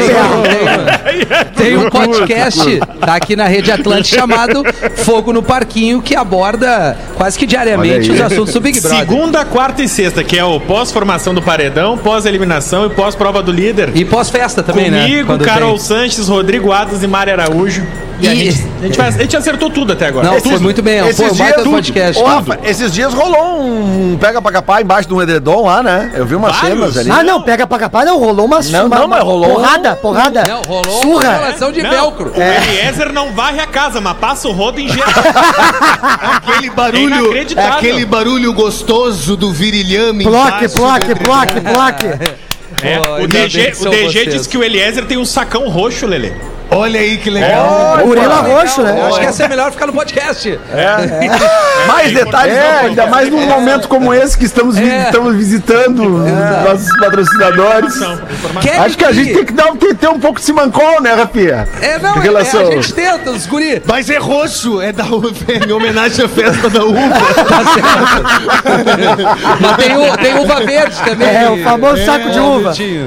[1.57, 4.63] Tem, um podcast, tá aqui na Rede Atlântica, chamado
[4.97, 8.99] Fogo no Parquinho, que aborda quase que diariamente os assuntos do Big Brother.
[8.99, 13.91] Segunda, quarta e sexta, que é o pós-formação do paredão, pós-eliminação e pós-prova do líder.
[13.95, 15.03] E pós-festa também, né?
[15.03, 15.79] Comigo, Carol tem.
[15.79, 17.87] Sanches, Rodrigo Adas e Mari Araújo.
[18.19, 20.27] E, a, E- gente, a, gente vai- a gente acertou tudo até agora.
[20.31, 21.13] Não, foi muito bem.
[21.13, 22.23] Foi um baita do podcast.
[22.23, 26.13] Rafa, esses dias rolou um pega pra capar embaixo de um edredom lá, né?
[26.15, 26.79] Eu vi umas Vários?
[26.79, 27.11] cenas ali.
[27.11, 30.45] Ah, não, pega pra capar, não, rolou uma Não, uma- não, mas rolou Porrada, porrada.
[30.49, 31.33] Não, rolou uma Surra.
[31.35, 32.33] relação de Não, velcro.
[32.35, 35.07] O Eliezer não varre a casa, mas passa o rodo em geral.
[36.43, 37.73] Aquele É barulho, inacreditável.
[37.75, 40.25] aquele barulho gostoso do virilhame.
[40.25, 42.07] Bloque, do bloque, bloque.
[42.83, 46.33] É, o DG, o DG disse que o Eliezer tem um sacão roxo, Lelê.
[46.71, 47.99] Olha aí que legal.
[48.05, 49.03] Gorila roxo, Eu né?
[49.07, 50.59] acho que essa é melhor ficar no podcast.
[51.87, 55.05] Mais detalhes É, não, ainda mais num momento como esse que estamos, vi- É.
[55.05, 57.95] estamos visitando os nossos patrocinadores.
[58.85, 61.15] Acho que a gente tem que, dar, tem que ter um pouco de simancol, né,
[61.15, 61.69] Rafinha?
[61.81, 63.81] É, não, é, relação- a gente tenta, os guri.
[63.87, 66.99] Mas é roxo, é da uva, é em homenagem à festa da uva.
[69.61, 71.29] Mas tem, o, tem uva verde também.
[71.29, 72.73] É, o famoso saco de uva.
[72.73, 73.07] Que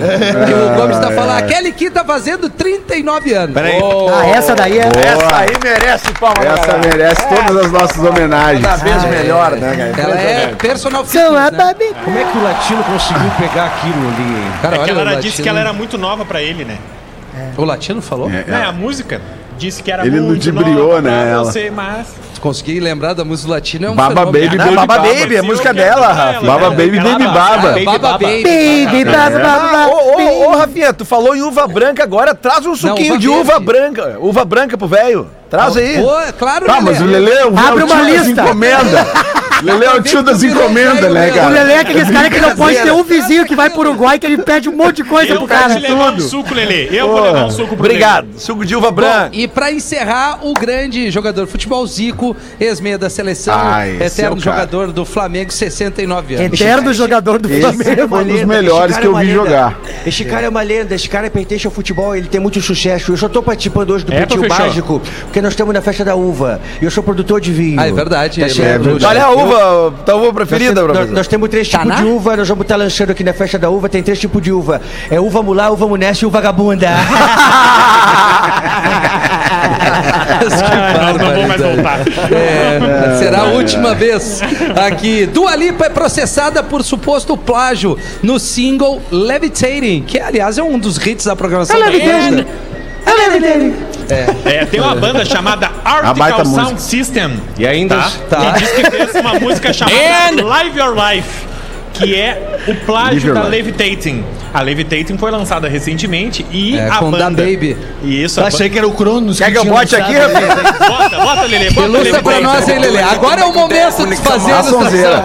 [0.53, 1.37] o Gomes tá falando.
[1.39, 3.48] A Kelly Key tá fazendo 39 anos.
[3.53, 3.79] Peraí.
[4.13, 4.83] Ah, essa daí é.
[4.83, 6.43] Essa aí merece palma.
[6.43, 6.88] Essa galera.
[6.89, 8.65] merece todas as nossas homenagens.
[8.65, 10.09] Cada vez melhor, né, cara?
[10.12, 11.75] Ela é personal fitness, né?
[12.03, 14.51] Como é que o latino conseguiu pegar aquilo ali, hein?
[14.62, 16.77] Cara, É que ela disse que ela era muito nova pra ele, né?
[17.57, 18.29] O latino falou?
[18.29, 19.21] É, a música
[19.59, 21.43] disse que era Ele muito ludibriou, nova né, ela.
[21.43, 22.07] você, mas...
[22.39, 24.45] Consegui lembrar da música latina, é um Baba fenômeno.
[24.45, 25.13] Baby, Não, Baby Baba Baba.
[25.13, 26.45] Baby, a música dela, ela, Rafa.
[26.45, 26.69] Baba?
[26.69, 27.75] Baby, Baby vai- Baba.
[27.75, 28.43] Ah, Baba Baby.
[28.43, 30.57] Baby, baba, Ah, baba, ô, ô, ô, baby.
[30.59, 34.17] Rafinha, tu falou em uva branca agora, traz um suquinho de uva branca.
[34.21, 35.29] Uva branca pro velho.
[35.49, 35.97] Traz aí.
[36.01, 38.41] Pô, claro, Tá, mas o Lelê é o Abre é o uma tio das lista.
[38.43, 39.07] encomendas.
[39.62, 41.49] Lelê é o tio das encomendas, né, O cara?
[41.49, 44.25] Lelê é aqueles caras que não pode ter um vizinho que vai pro Uruguai que
[44.25, 45.73] ele pede um monte de coisa Eu pro vou cara.
[45.75, 46.88] te levar um suco, Lelê.
[46.89, 48.27] Eu vou levar um suco pro Obrigado.
[48.38, 49.25] Suco de uva branca.
[49.25, 54.21] Bom, e pra encerrar, o grande jogador de futebol, Zico, ex-meia da seleção, Ah, esse
[54.21, 54.55] é eterno o cara.
[54.62, 56.53] jogador do Flamengo, 69 anos.
[56.62, 58.07] Eterno jogador do Esse Flamengo.
[58.07, 59.77] foi um dos melhores que eu vi jogar.
[60.05, 63.12] Esse cara é uma lenda, esse cara pertence ao futebol, ele tem muito sucesso.
[63.12, 64.63] Eu só tô participando hoje do É, Pretinho professor?
[64.67, 65.01] Básico,
[65.39, 66.60] porque nós estamos na festa da uva.
[66.82, 67.80] E eu sou produtor de vinho.
[67.80, 69.06] Ah, é verdade, Tá é verdade.
[69.06, 71.13] Olha a uva, tua uva Nós, preferida, nós, professor.
[71.15, 71.95] nós temos três tipos Taná?
[72.02, 74.52] de uva, nós vamos estar lançando aqui na festa da uva, tem três tipos de
[74.52, 74.82] uva.
[75.10, 76.88] É uva mulá, uva munessa e uva vagabunda.
[80.41, 81.99] Ah, não, não vou mais voltar.
[82.32, 84.41] É, será a última vez
[84.86, 85.25] aqui.
[85.25, 90.97] Dua Lipa é processada por suposto plágio no single Levitating, que aliás é um dos
[91.06, 92.45] hits da programação da Band.
[93.06, 93.88] É,
[94.69, 96.79] tem uma banda chamada Article Sound música.
[96.79, 97.31] System.
[97.57, 97.95] E ainda.
[97.97, 98.11] Tá?
[98.29, 98.53] Tá.
[98.53, 99.95] Que diz que fez uma música chamada
[100.43, 101.49] Live Your Life.
[101.93, 103.43] Que é o plágio da.
[103.43, 104.23] Levitating.
[104.53, 107.29] A Levitating foi lançada recentemente e É, a com banda.
[107.29, 107.77] Da Baby.
[108.03, 109.37] Isso, a Achei que era o Cronos.
[109.37, 111.69] Quer que eu tinha bote aqui, banda- Bota, bota, Lelê.
[111.71, 113.01] Bota Ilustra pra nós, hein, Lelê?
[113.01, 115.23] Agora é o momento de fazer a sonzeira.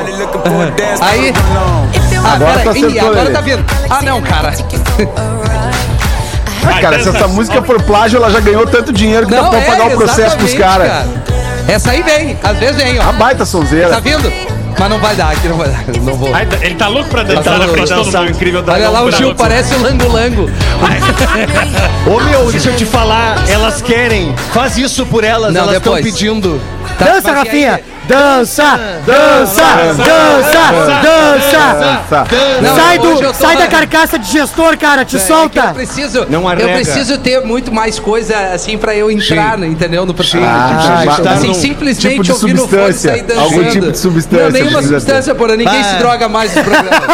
[1.01, 1.33] Aí.
[2.25, 2.83] Ah, Agora peraí.
[2.83, 3.65] tá Ih, agora tá vindo.
[3.89, 4.53] Ah, não, cara.
[6.69, 9.51] Ah, cara, se essa música for plágio, ela já ganhou tanto dinheiro que dá Não,
[9.51, 10.89] pra é, pagar o processo pros caras.
[10.89, 11.07] cara.
[11.69, 13.13] Essa aí vem, às vezes vem, A ó.
[13.13, 13.89] baita sonzeira.
[13.89, 14.31] Tá vindo?
[14.79, 15.85] Mas não vai dar, aqui não vai dar.
[16.03, 16.35] Não vou.
[16.35, 18.29] Ai, Ele tá louco pra dançar Tá na frente mundo.
[18.31, 20.51] incrível Olha lá, o Gil parece o Lango Lango.
[22.07, 24.35] Ô meu, deixa eu te falar, elas querem.
[24.53, 26.61] Faz isso por elas, Não, elas estão pedindo.
[26.99, 27.33] Tá, Dança?
[27.33, 27.81] Rafinha!
[28.07, 28.79] Dança!
[29.07, 29.65] Dança!
[29.97, 30.73] Dança!
[31.03, 32.27] Dança!
[32.61, 35.05] Não, Sai, do, eu sai da carcaça de gestor, cara!
[35.05, 35.63] Te É eu solta!
[35.75, 40.05] preciso, Não eu preciso ter muito mais coisa assim pra eu entrar, entendeu?
[40.05, 40.53] No personagem.
[40.55, 43.45] Ah, assim, num simplesmente tipo de ouvir no fone e sair dançando.
[43.45, 45.57] Algum tipo de substância Não, nenhuma substância, porra.
[45.57, 45.85] Ninguém Ah.
[45.85, 47.05] se droga mais nos programas.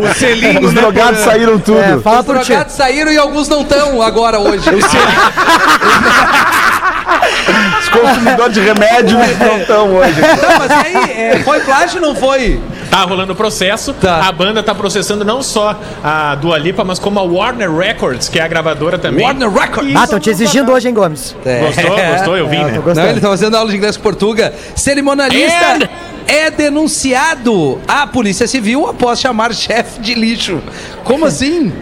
[0.00, 1.78] O selinho, Os né, drogados saíram tudo.
[1.78, 4.64] É, fala Os drogados saíram e alguns não estão agora hoje.
[7.80, 10.20] Os consumidores de remédio não estão hoje.
[10.20, 12.60] Não, mas aí, é, foi plágio ou não foi?
[12.90, 13.92] Tá rolando o processo.
[13.94, 14.26] Tá.
[14.26, 18.38] A banda tá processando não só a Dua Lipa, mas como a Warner Records, que
[18.38, 19.24] é a gravadora também.
[19.24, 19.94] Warner Records.
[19.94, 21.36] Ah, estão te exigindo hoje, hein, Gomes?
[21.44, 21.60] É.
[21.60, 21.96] Gostou?
[22.12, 22.36] Gostou?
[22.36, 22.82] Eu vi, É, né?
[22.94, 24.52] Não, ele tá fazendo aula de inglês com Portuga.
[24.74, 25.88] Cerimonialista
[26.26, 30.60] é denunciado à Polícia Civil após chamar chefe de lixo.
[31.04, 31.72] Como assim?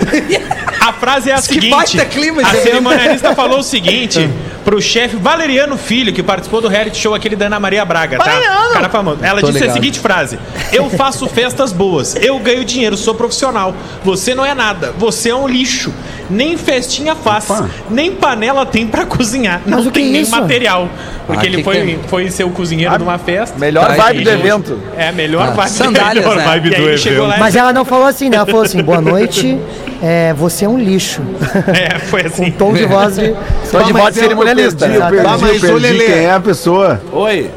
[0.88, 4.30] A frase é a Que seguinte: baita clima a cerimonialista falou o seguinte
[4.64, 8.24] pro chefe Valeriano Filho, que participou do reality show aquele da Ana Maria Braga, tá?
[8.72, 9.18] Cara famoso.
[9.22, 9.70] Ela Tô disse ligado.
[9.70, 10.38] a seguinte frase:
[10.72, 13.74] Eu faço festas boas, eu ganho dinheiro, sou profissional.
[14.02, 15.92] Você não é nada, você é um lixo.
[16.30, 17.46] Nem festinha faz,
[17.90, 19.60] nem panela tem pra cozinhar.
[19.64, 20.30] Mas não o que tem é nem isso?
[20.30, 20.88] material.
[21.26, 23.58] Porque Ah, ele que foi, que foi ser o cozinheiro de uma festa.
[23.58, 24.78] Melhor Tá, vibe do evento.
[24.96, 26.44] É, melhor Ah, vibe sandálias, melhor né?
[26.44, 27.22] vibe do evento.
[27.22, 28.36] lá Mas ela não falou assim, né?
[28.36, 29.58] Ela falou assim, boa noite,
[30.02, 31.20] é, você é um lixo.
[31.68, 32.50] É, foi Com assim.
[32.50, 33.34] tom de voz de...
[33.70, 34.86] Tom de voz de cerimonialista.
[34.86, 36.04] Eu perdi, eu perdi Lelê.
[36.04, 37.00] quem é a pessoa.
[37.12, 37.50] Oi.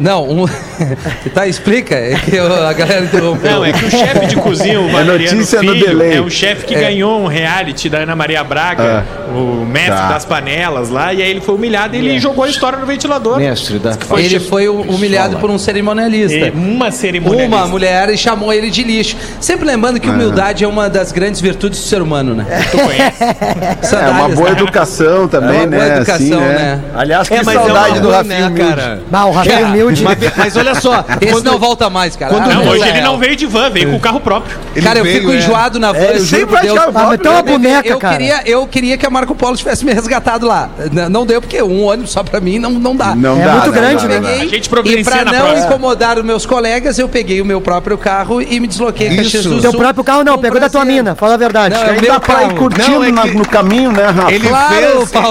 [0.00, 0.46] Não, um...
[1.34, 1.94] tá, explica.
[1.94, 3.50] É que eu- a galera interrompeu.
[3.50, 6.16] Não, é que o chefe de cozinha, o Valeriano notícia no Filho, delay.
[6.16, 10.08] é o chefe que ganhou um reality da Ana Maria Braga, o mestre Tá.
[10.08, 13.38] das panelas lá, e aí ele foi humilhado e ele jogou a história no ventilador.
[13.38, 16.36] Mestre da Foi ele foi humilhado por um cerimonialista.
[16.38, 17.46] É, uma cerimônia.
[17.46, 19.16] Uma mulher e chamou ele de lixo.
[19.40, 22.44] Sempre lembrando que humildade é uma das grandes virtudes do ser humano, né?
[22.70, 23.18] Tu conhece?
[23.98, 24.60] É uma boa né?
[24.60, 25.76] educação também, É uma né?
[25.76, 26.80] boa educação, assim, né?
[26.94, 29.00] Aliás, que É, é saudade uma do Rafinha né, cara?
[29.10, 30.02] Bah, o Rafinha humilde.
[30.02, 32.32] Mas, mas olha só, Esse quando- não volta mais, cara.
[32.34, 32.88] quando- Não, hoje é.
[32.88, 34.56] ele não veio de van, veio com o carro próprio.
[34.74, 35.36] ele Cara, eu veio, fico é.
[35.36, 36.78] enjoado na van, É, eu juro por Deus.
[36.78, 38.16] Ah, mas tem uma boneca, eu cara.
[38.16, 40.70] Queria, eu queria que a Marco Polo tivesse me resgatado lá.
[41.10, 43.14] Não deu, porque um ônibus só pra mim não, não dá.
[43.14, 44.34] Não É dá, muito não grande, dá, né?
[44.34, 45.66] A gente e pra na não próxima.
[45.66, 49.22] incomodar os meus colegas, eu peguei o meu próprio carro e me desloquei a Isso.
[49.24, 51.74] Caxias do Teu próprio carro não, pegou da tua mina, fala a verdade.
[51.74, 52.56] Não, é o Aí meu dá pra ir carro.
[52.56, 54.32] curtindo é no caminho, né, Rafa?
[54.32, 54.48] Ele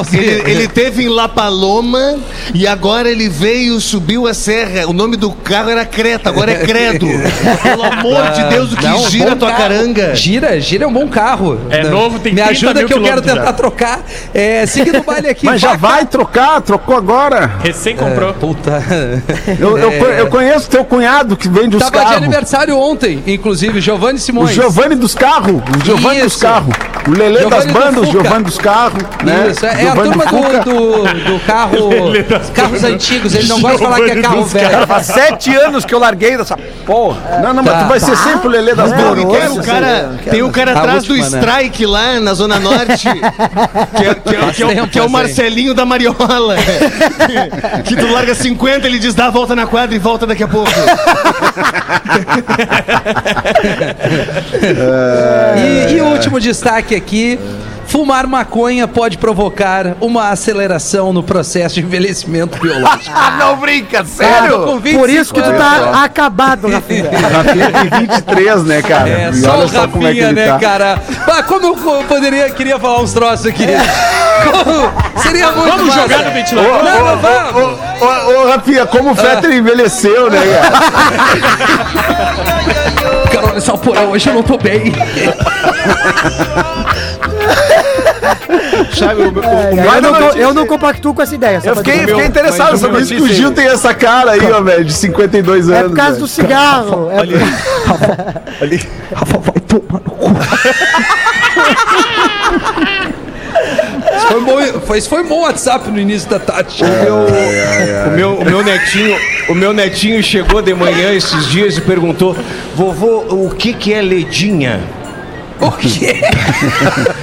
[0.05, 2.15] fez, ele teve em La Paloma
[2.53, 4.87] e agora ele veio, subiu a serra.
[4.87, 7.07] O nome do carro era Creta, agora é Credo.
[7.63, 9.61] Pelo amor de Deus, o que Não, gira a tua carro.
[9.63, 10.15] caranga.
[10.15, 11.59] Gira, gira é um bom carro.
[11.69, 13.53] É Não, novo, tem Me 30 ajuda que eu quero tentar já.
[13.53, 13.99] trocar.
[14.33, 15.45] É, seguindo o baile aqui.
[15.45, 17.51] Mas já vaca- vai trocar, trocou agora.
[17.63, 18.33] Recém comprou.
[18.33, 18.83] Puta.
[19.59, 22.17] Eu, eu, co- eu conheço teu cunhado que vende os Tava de carros.
[22.17, 24.51] aniversário ontem, inclusive, Giovanni O Simões.
[24.51, 25.61] Giovanni dos carros.
[25.81, 26.75] O Giovanni dos carros.
[27.07, 28.11] O Lelê Giovanni das do bandas, o.
[28.11, 29.03] Giovanni dos carros.
[29.23, 29.47] Né?
[29.51, 31.77] Isso, é, é a turma do, do, do carro.
[32.53, 34.87] carros antigos, ele não gosta de falar que é carro velho.
[35.17, 37.39] Sete anos que eu larguei dessa porra.
[37.41, 37.83] Não, não, mas Tá.
[37.83, 38.91] tu vai ser sempre o Lelê das
[39.51, 41.21] o cara, tem o cara atrás do né?
[41.21, 45.01] Strike lá na Zona Norte, que é, que é- que é o- tempo que é
[45.01, 45.23] o essa aí.
[45.23, 46.55] Marcelinho da Mariola.
[47.83, 50.47] que tu larga 50, ele diz dá a volta na quadra e volta daqui a
[50.47, 50.69] pouco.
[55.57, 57.39] E, e o último destaque aqui:
[57.87, 63.15] fumar maconha pode provocar uma aceleração no processo de envelhecimento biológico.
[63.17, 64.59] Ah, não brinca, Ah, tô sério?
[64.63, 67.09] com 25 Por isso que tu tá acabado, Rafinha.
[67.11, 69.09] Rafinha tem 23, né, cara?
[69.09, 70.59] É, E só o como é que Rafinha, ele né, tá.
[70.59, 71.01] cara?
[71.27, 73.65] Ah, como eu poderia, queria falar uns troços aqui.
[74.43, 76.01] Como- seria muito Vamos massa.
[76.01, 76.83] jogar no ventilador?
[76.83, 77.79] Não, não, vamos.
[78.01, 80.71] Ô, ô, ô, Rafinha, como o Fetter envelheceu, né, cara?
[83.31, 84.93] Cara, olha só, porra, hoje eu não tô bem.
[88.93, 89.43] Sabe, o, o, o
[89.95, 91.61] Eu meu- não, eu não compactuo com essa ideia.
[91.63, 93.41] Eu fiquei, fiquei interessado nessa Por isso que o notícia.
[93.41, 95.79] Gil tem essa cara aí, ó, velho, de 52 anos.
[95.79, 96.21] É por causa velho.
[96.23, 97.09] do cigarro.
[97.11, 97.17] É
[104.17, 106.83] Isso foi bom, foi, isso foi bom WhatsApp no início da tarde.
[108.07, 109.17] O meu, o meu netinho,
[109.49, 112.35] o meu netinho chegou de manhã esses dias e perguntou:
[112.75, 114.79] "Vovô, o que que é ledinha?"
[115.59, 116.21] O quê?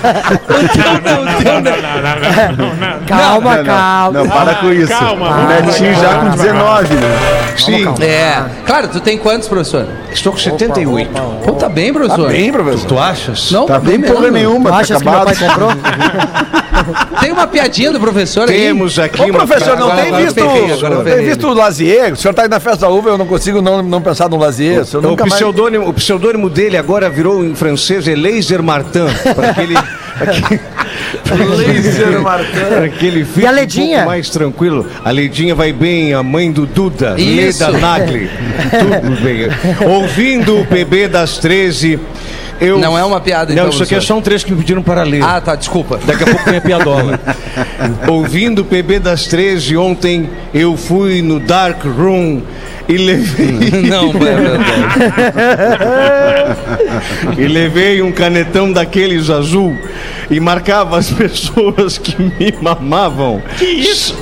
[0.05, 3.07] Não, não, não, não, não, não, não.
[3.07, 4.19] Calma, Não, não, calma.
[4.19, 4.89] Não, para com isso.
[4.89, 7.01] calma, o Netinho já com 19, né?
[7.57, 8.45] Sim, É.
[8.67, 9.87] Claro, tu tem quantos, professor?
[10.13, 11.11] estou com 78.
[11.45, 12.29] Pô, tá bem, professor.
[12.29, 12.87] Bem, professor.
[12.87, 13.51] Tu achas?
[13.51, 15.37] Não, Tá bem porra nenhuma, Tu tá achas que meu acabado.
[15.39, 15.71] pai comprou?
[17.21, 18.59] Tem uma piadinha do professor aí?
[18.59, 22.13] Temos aqui Ô, uma professor, não tem visto, agora tem visto o Lazier?
[22.13, 24.37] O senhor tá aí na festa da uva, eu não consigo não, não pensar no
[24.37, 24.83] Lazier.
[24.83, 29.75] O O pseudônimo, o pseudônimo dele agora virou em francês é Laser Martin, para aquele
[31.75, 32.85] Laser Martin.
[32.87, 34.87] aquele fique E a um pouco mais tranquilo.
[35.05, 37.63] A Ledinha vai bem, a mãe do Duda, Isso.
[37.63, 38.31] Leda Nagli.
[38.71, 39.49] Tudo bem.
[39.87, 42.01] Ouvindo o PB das 13,
[42.59, 44.59] eu Não é uma piada, então, Não, isso aqui é só um trecho que me
[44.59, 45.23] pediram para ler.
[45.23, 46.01] Ah, tá, desculpa.
[46.07, 47.21] Daqui a pouco vem a piadola.
[48.09, 52.41] Ouvindo o PB das 13 ontem, eu fui no Dark Room
[52.89, 53.71] e levei.
[53.89, 54.85] Não, é verdade.
[57.39, 59.77] e levei um canetão daqueles azul
[60.31, 63.43] e marcava as pessoas que me mamavam.
[63.59, 64.17] Que isso?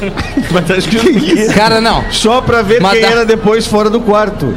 [0.51, 1.53] Mas tá escrito isso.
[1.55, 2.05] Cara, não.
[2.11, 4.55] Só pra ver Mas quem dá- era depois fora do quarto.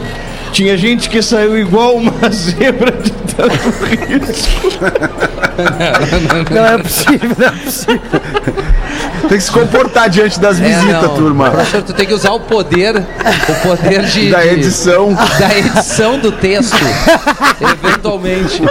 [0.56, 3.70] Tinha gente que saiu igual uma zebra de tanto
[4.08, 4.70] risco.
[6.50, 8.02] Não é possível, não é possível.
[9.28, 11.16] Tem que se comportar diante das É, visitas, não.
[11.18, 11.52] turma.
[11.52, 15.14] Professor, tu tem que usar o poder, o poder de, Da de- edição.
[15.14, 16.78] da edição do texto,
[17.60, 18.62] eventualmente.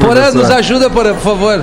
[0.00, 1.62] Porã, nos ajuda, Porã, por favor.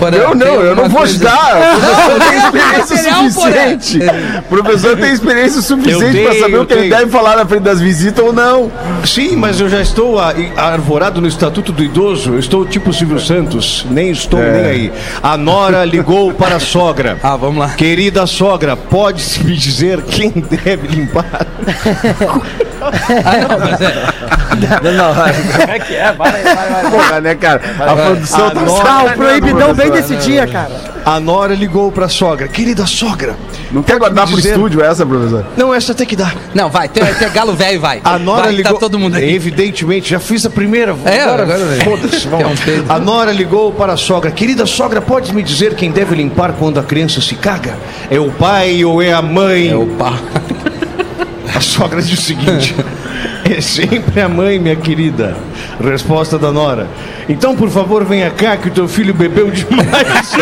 [0.00, 1.58] Eu tem não, eu não vou coisa- ajudar.
[1.78, 3.98] O professor tem experiência suficiente.
[4.38, 7.00] O professor tem experiência suficiente tenho, saber o que eu ele tenho.
[7.00, 8.70] deve falar na frente das visitas ou não.
[9.04, 12.34] Sim, mas eu já estou a- arvorado no Estatuto do Idoso.
[12.34, 13.86] Eu estou tipo Silvio Santos.
[13.90, 14.52] Nem estou É.
[14.52, 14.92] nem aí.
[15.22, 17.18] A Nora ligou para a sogra.
[17.22, 17.70] Ah, vamos lá.
[17.70, 21.46] Querida sogra, pode me dizer quem deve limpar?
[22.80, 24.08] Ah, não, mas é.
[26.90, 27.60] Porra, né, cara?
[27.78, 30.70] A produção tá Nora- Tá, o sacaneando, proibidão bem desse dia, cara.
[31.04, 32.48] A Nora ligou para a sogra.
[32.48, 33.34] Querida sogra.
[33.70, 35.44] Não quer guardar pro dizer- estúdio essa, professor?
[35.56, 36.34] Não, essa tem que dar.
[36.54, 38.00] Não, vai, tem, tem galo velho, vai.
[38.04, 38.74] A Nora vai, ligou.
[38.74, 39.34] Tá todo mundo aí.
[39.34, 40.94] Evidentemente, já fiz a primeira.
[41.04, 41.80] É, agora vem.
[41.80, 42.26] foda-se.
[42.26, 42.60] É Vamos.
[42.60, 44.30] um a Nora ligou para a sogra.
[44.30, 47.74] Querida sogra, pode me dizer quem deve limpar quando a criança se caga?
[48.10, 49.68] É o pai ou é a mãe?
[49.70, 50.14] É o pá.
[51.54, 52.74] A sogra diz o seguinte:
[53.50, 55.36] É sempre a mãe, minha querida.
[55.82, 56.86] Resposta da Nora.
[57.28, 60.32] Então, por favor, venha cá que o teu filho bebeu demais.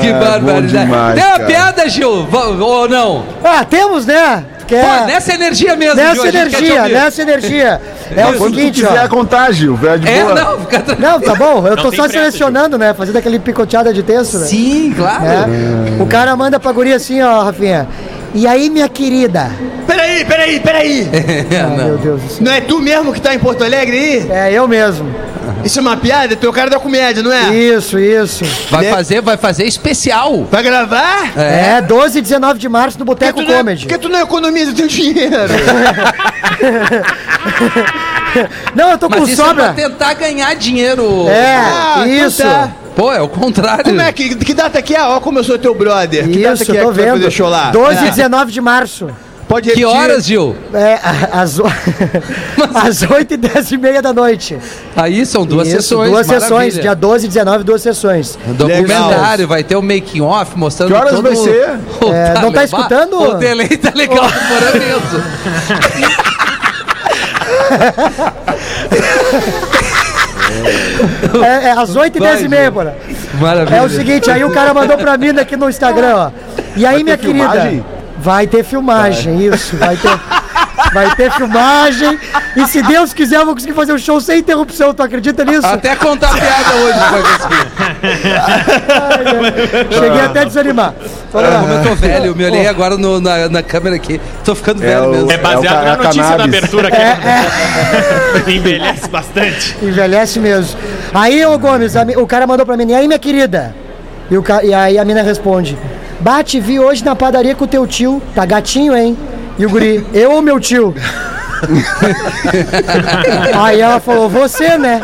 [0.00, 0.68] Que Ah, barbaridade.
[0.86, 1.44] demais, Tem uma cara.
[1.46, 2.28] piada, Gil?
[2.60, 3.24] Ou não?
[3.44, 4.44] Ah, temos, né?
[4.72, 5.04] Que Pô, é...
[5.04, 7.80] nessa energia mesmo, Nessa quer energia, nessa energia.
[8.16, 9.08] É o Quando tu seguinte, ó.
[9.08, 10.34] contar, Gil, vai de É, boa.
[10.34, 11.10] não, fica tranquilo.
[11.10, 11.66] Não, tá bom.
[11.66, 12.94] Eu Não tô só pressa, selecionando, né?
[12.94, 14.46] Fazendo aquele picoteada de texto, né?
[14.46, 15.24] Sim, claro.
[15.26, 16.02] É.
[16.02, 17.86] O cara manda pra guria assim, ó, Rafinha.
[18.34, 19.50] E aí, minha querida?
[19.86, 21.08] peraí, peraí, peraí.
[21.62, 22.38] Ah, meu Deus do céu.
[22.44, 24.26] Não é tu mesmo que tá em Porto Alegre aí?
[24.30, 25.14] É, eu mesmo.
[25.64, 26.34] Isso é uma piada?
[26.34, 27.54] Tu é o cara da comédia, não é?
[27.54, 28.44] Isso, isso.
[28.70, 30.44] Vai fazer, vai fazer especial.
[30.50, 31.36] Vai gravar?
[31.38, 33.86] É, 12 e 19 de março no Boteco não, é- Comedy.
[33.86, 35.30] porque tu não economiza teu dinheiro.
[38.74, 39.64] Não, eu tô com Mas isso é sobra.
[39.64, 41.28] pra tentar ganhar dinheiro.
[41.28, 42.42] É, Ah, então isso.
[42.42, 42.70] tá.
[42.94, 43.84] Pô, é o contrário.
[43.84, 45.02] Como é que, que data que é?
[45.02, 46.28] Ó, como eu sou teu brother.
[46.28, 47.16] Que data Isso, que é eu tô que tu vai vendo.
[47.18, 47.70] fazer show lá?
[47.70, 48.10] 12 e É.
[48.10, 49.08] 19 de março.
[49.48, 49.98] Pode Que repetir.
[49.98, 50.56] horas, Gil?
[50.72, 50.98] É,
[51.32, 51.64] às, o-
[52.74, 54.56] às 8 e 10 e meia da noite.
[54.96, 56.10] Aí são duas Isso, sessões.
[56.10, 56.48] Duas maravilha.
[56.48, 58.38] sessões, dia 12 e 19, duas sessões.
[58.46, 61.70] Um documentário, vai ter o making off mostrando Que horas todo vai ser?
[62.00, 63.20] o É, não tá escutando?
[63.20, 65.22] O delay tá legal do Porã mesmo.
[71.44, 72.96] É, é às 8 e 10 e meia, bora.
[73.40, 73.76] Maravilha.
[73.76, 76.30] É o seguinte, aí o cara mandou pra mim aqui no Instagram, ó.
[76.76, 77.50] E aí, minha ter querida?
[77.50, 77.84] filmagem?
[78.18, 79.76] Vai ter filmagem, isso.
[79.76, 80.10] Vai ter,
[80.92, 82.18] vai ter filmagem.
[82.56, 84.92] E se Deus quiser, eu vou conseguir fazer o show sem interrupção.
[84.94, 85.66] Tu acredita nisso?
[85.66, 87.66] Até contar a piada hoje vai conseguir.
[89.94, 90.94] Cheguei até a desanimar.
[91.32, 91.60] Vamos lá.
[91.60, 94.20] Como eu tô velho, eu me olhei agora no- na, na câmera aqui.
[94.44, 95.32] Tô ficando velho o- mesmo.
[95.32, 96.58] É baseado É na ca- notícia da cannabis.
[96.58, 97.02] abertura aqui.
[98.52, 99.76] Envelhece bastante.
[99.82, 100.78] Envelhece mesmo.
[101.14, 103.74] Aí, ô Gomes, a o cara mandou pra mim, e aí, minha querida?
[104.30, 105.76] E, o e aí a mina responde:
[106.20, 108.20] Bate, vi hoje na padaria com o teu tio.
[108.34, 109.16] Tá gatinho, hein?
[109.58, 110.94] E o guri, eu ou meu tio?
[113.54, 115.00] aí ela falou, você, né?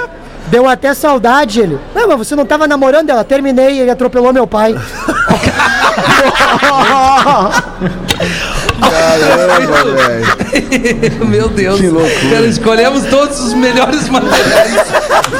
[0.48, 1.78] Deu até saudade ele.
[1.94, 3.22] Não, mas você não tava namorando ela.
[3.22, 4.74] Terminei e ele atropelou meu pai.
[8.80, 11.26] Caramba, velho.
[11.26, 11.80] Meu Deus.
[11.80, 12.30] Que loucura.
[12.30, 14.74] Cara, escolhemos todos os melhores materiais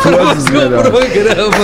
[0.02, 1.58] para o seu programa.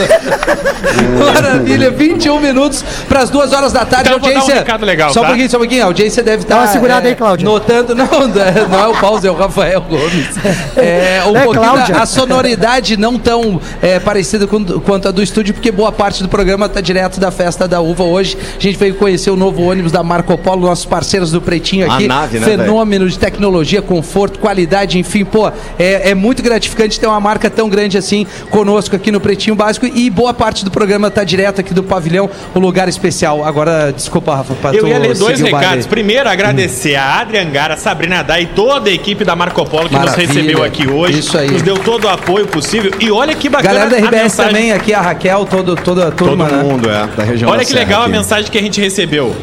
[1.32, 4.08] Maravilha, 21 minutos para as duas horas da tarde.
[4.10, 4.60] Então eu vou dar um audiência.
[4.62, 5.28] recado legal, só um tá?
[5.28, 5.82] pouquinho, só um pouquinho.
[5.82, 6.56] A audiência deve estar.
[6.58, 7.44] uma segurada aí, Cláudia.
[7.44, 7.94] Notando.
[8.04, 10.28] Não, não é o Paulo, é o Rafael Gomes.
[10.76, 11.96] É, um É, pouquinho Cláudia.
[11.96, 16.28] a sonoridade não tão é, parecida com, quanto a do estúdio, porque boa parte do
[16.28, 18.36] programa está direto da festa da uva hoje.
[18.58, 21.94] A gente veio conhecer o novo ônibus da Marco Polo, nossos parceiros do Pretinho A
[21.94, 22.06] aqui.
[22.06, 25.48] nave, né, Fenômeno de tecnologia, conforto, qualidade, enfim, pô,
[25.78, 29.86] é, é muito gratificante ter uma marca tão grande assim conosco aqui no Pretinho Básico
[29.86, 33.44] e boa parte do programa está direto aqui do pavilhão, o lugar especial.
[33.44, 35.86] Agora, desculpa, Rafa, pra Eu ia ler dois recados.
[35.86, 39.88] Primeiro, agradecer a Adrian Gara, a Sabrina Dai e toda a equipe da Marco Polo
[39.88, 40.26] que Maravilha.
[40.26, 41.18] nos recebeu aqui hoje.
[41.20, 41.50] Isso aí.
[41.50, 42.92] Nos deu todo o apoio possível.
[43.00, 46.08] E olha que bacana Galera da a RBS mensagem- também, aqui a Raquel, todo, toda
[46.08, 46.62] a Todo turma, né?
[46.62, 48.12] mundo, é, da região Olha da que Serra legal a aqui.
[48.12, 49.34] mensagem que a gente recebeu.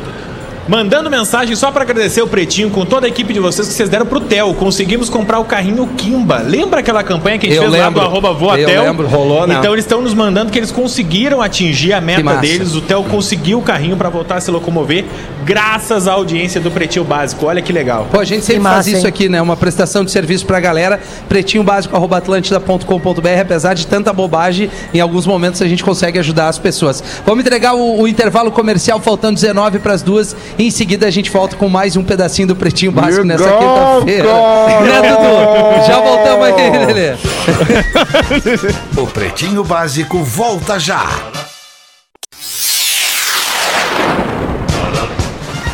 [0.71, 3.89] Mandando mensagem só pra agradecer o Pretinho com toda a equipe de vocês que vocês
[3.89, 4.53] deram pro Theo.
[4.53, 6.37] Conseguimos comprar o carrinho Kimba.
[6.37, 7.99] Lembra aquela campanha que a gente Eu fez lá lembro.
[7.99, 8.83] do arroba Eu Voatel?
[8.83, 9.05] lembro.
[9.05, 9.57] Rolou, né?
[9.59, 12.39] Então eles estão nos mandando que eles conseguiram atingir a meta massa.
[12.39, 12.73] deles.
[12.73, 15.03] O Theo conseguiu o carrinho pra voltar a se locomover,
[15.43, 17.47] graças à audiência do Pretinho Básico.
[17.47, 18.07] Olha que legal.
[18.09, 19.07] Pô, a gente sempre massa, faz isso hein?
[19.07, 19.41] aqui, né?
[19.41, 21.01] Uma prestação de serviço pra galera.
[21.27, 23.41] Pretinho básico atlântida.com.br.
[23.41, 27.03] Apesar de tanta bobagem, em alguns momentos a gente consegue ajudar as pessoas.
[27.25, 30.33] Vamos entregar o, o intervalo comercial, faltando 19 para as duas.
[30.61, 34.31] Em seguida a gente volta com mais um pedacinho do Pretinho Básico nessa quinta-feira.
[34.81, 35.87] Né, Dudu?
[35.87, 37.17] Já voltamos aí, Lelê.
[38.95, 41.09] O Pretinho Básico volta já.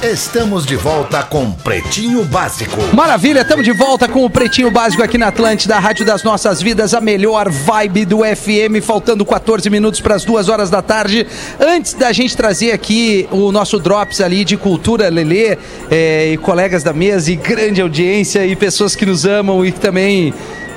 [0.03, 2.79] Estamos de volta com Pretinho Básico.
[2.93, 6.61] Maravilha, estamos de volta com o Pretinho Básico aqui na Atlântida, a Rádio das Nossas
[6.61, 11.25] Vidas, a melhor vibe do FM, faltando 14 minutos para as duas horas da tarde.
[11.59, 15.57] Antes da gente trazer aqui o nosso Drops ali de cultura, Lelê,
[15.89, 19.79] eh, e colegas da mesa, e grande audiência, e pessoas que nos amam e que
[19.79, 20.31] também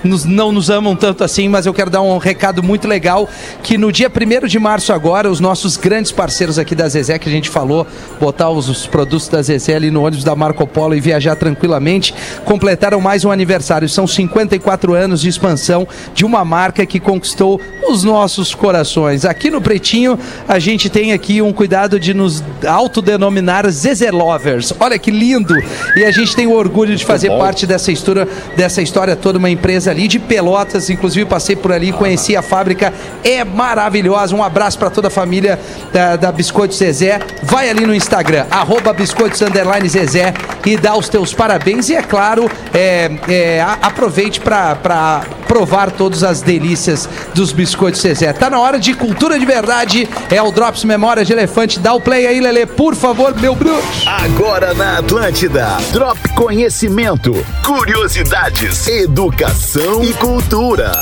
[0.05, 3.28] nos- não nos amam tanto assim, mas eu quero dar um recado muito legal
[3.62, 7.28] que no dia 1 de março agora, os nossos grandes parceiros aqui da Zezé, que
[7.28, 7.86] a gente falou,
[8.20, 12.14] botar os, os produtos da Zezé ali no ônibus da Marco Polo e viajar tranquilamente,
[12.44, 13.88] completaram mais um aniversário.
[13.88, 19.24] São 54 anos de expansão de uma marca que conquistou os nossos corações.
[19.24, 24.72] Aqui no Pretinho, a gente tem aqui um cuidado de nos autodenominar Zezé Lovers.
[24.80, 25.55] Olha que lindo!
[25.96, 28.26] E a gente tem o orgulho de fazer parte dessa história,
[28.57, 32.93] dessa história toda, uma empresa ali de Pelotas, inclusive passei por ali, conheci a fábrica,
[33.22, 34.34] é maravilhosa.
[34.34, 35.59] Um abraço para toda a família
[35.93, 37.20] da, da Biscoitos Zezé.
[37.43, 39.41] Vai ali no Instagram, arroba Biscoitos
[39.88, 40.32] Zezé
[40.64, 41.88] e dá os teus parabéns.
[41.88, 48.32] E é claro, é, é, aproveite para provar todas as delícias dos Biscoitos Zezé.
[48.32, 51.80] Tá na hora de cultura de verdade, é o Drops Memória de Elefante.
[51.80, 54.09] Dá o play aí, Lelê, por favor, meu bruxo.
[54.09, 55.76] Agora na Atlântida.
[55.93, 60.93] Drop Conhecimento, curiosidades, educação e cultura.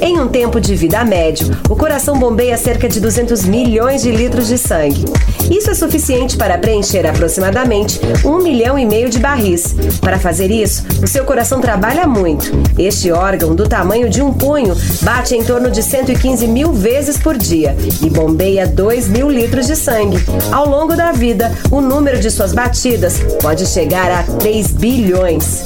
[0.00, 4.46] Em um tempo de vida médio, o coração bombeia cerca de 200 milhões de litros
[4.46, 5.04] de sangue.
[5.50, 9.74] Isso é suficiente para preencher aproximadamente um milhão e meio de barris.
[10.00, 12.52] Para fazer isso, o seu coração trabalha muito.
[12.78, 17.36] Este órgão, do tamanho de um punho, bate em torno de 115 mil vezes por
[17.36, 20.18] dia e bombeia 2 mil litros de sangue.
[20.52, 25.62] Ao longo da vida, o número de suas batidas pode chegar a 3 bilhões.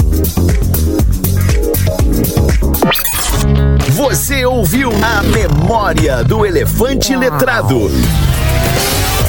[4.00, 7.90] Você ouviu a memória do elefante letrado.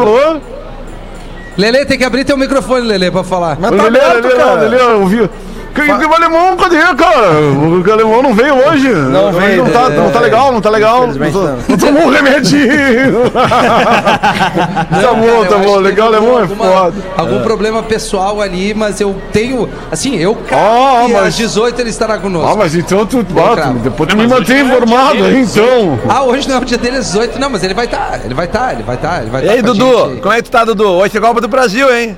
[1.57, 3.57] Lelê, tem que abrir teu microfone, Lelê, pra falar.
[3.59, 5.29] Ô, Lelê, Lelê, não, Lelê, eu vi.
[5.77, 7.31] Que, que o alemão, cadê, cara?
[7.31, 8.89] O alemão não veio hoje.
[8.89, 9.97] Não veio, Não tá, né?
[9.97, 11.07] não tá legal, não tá legal.
[11.07, 13.29] Não, tomou um remedinho.
[13.31, 15.77] tá bom, tá bom.
[15.79, 16.93] Legal, alemão é foda.
[17.17, 19.69] Algum problema pessoal ali, mas eu tenho.
[19.91, 22.49] Assim, eu Ah, mas- às 18 ele estará conosco.
[22.51, 25.99] Ah, mas então tu, ah, depois tu me mantém é informado então.
[26.09, 28.33] Ah, hoje não é o dia dele às 18, não, mas ele vai estar, ele
[28.33, 29.55] vai estar, ele vai estar, ele vai E estar.
[29.55, 30.19] aí, Dudu?
[30.21, 30.87] Como é que tu tá, Dudu?
[30.87, 32.17] Hoje tem Copa do Brasil, hein?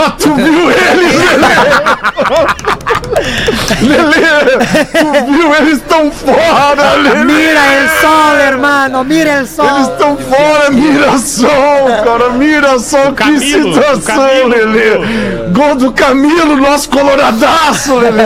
[0.00, 1.16] Ah, tu viu eles,
[3.80, 4.18] Lelê?
[4.18, 5.54] Lelê, tu viu?
[5.54, 7.24] Eles estão fora, Lelê.
[7.24, 9.66] Mira el sol, hermano, mira el sol.
[9.66, 15.48] Eles estão fora, Mirassol, cara, Mirassol, que Camilo, situação, o Lelê.
[15.52, 18.24] Gol do Camilo, nosso coloradaço, Lelê.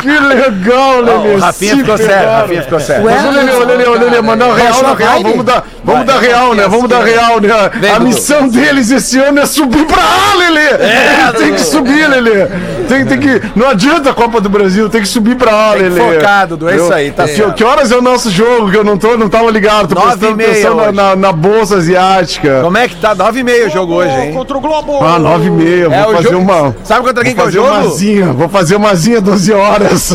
[0.00, 1.34] Que legal, Lelê.
[1.34, 2.30] o Rafinha ficou sério.
[2.30, 3.04] Rafinha ficou sério.
[3.04, 6.68] Mas, Lelê, ô, Lelê, mandar o real na real, vamos dar, vamos dar real, né?
[6.68, 7.50] Vamos dar real, né?
[7.94, 10.68] A missão deles esse ano é subir pra A, Lelê.
[10.68, 12.48] Eles têm que subir, Lelê.
[12.88, 16.14] Tem, tem que, não adianta a Copa do Brasil, tem que subir pra que Lelê.
[16.18, 17.54] focar, Dudu, é isso aí, tá que, certo.
[17.54, 18.70] que horas é o nosso jogo?
[18.70, 21.16] Que eu não, tô, não tava ligado, tô Nove prestando e meia atenção na, na,
[21.16, 22.60] na Bolsa Asiática.
[22.62, 23.14] Como é que tá?
[23.14, 24.32] 9 e meia o jogo hoje, hein?
[24.34, 25.02] Contra o Globo.
[25.04, 26.76] Ah, nove e meia, vou É, fazer jogo- uma...
[26.84, 27.94] Sabe contra quem que é Vou o fazer uma jogo?
[27.96, 30.14] zinha, vou fazer uma zinha 12 horas.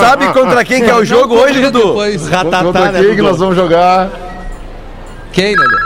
[0.00, 1.78] Sabe contra quem que é o jogo hoje, Dudu?
[1.88, 2.28] Depois.
[2.28, 4.08] Contra quem que nós vamos jogar?
[5.32, 5.76] Quem, Lelê?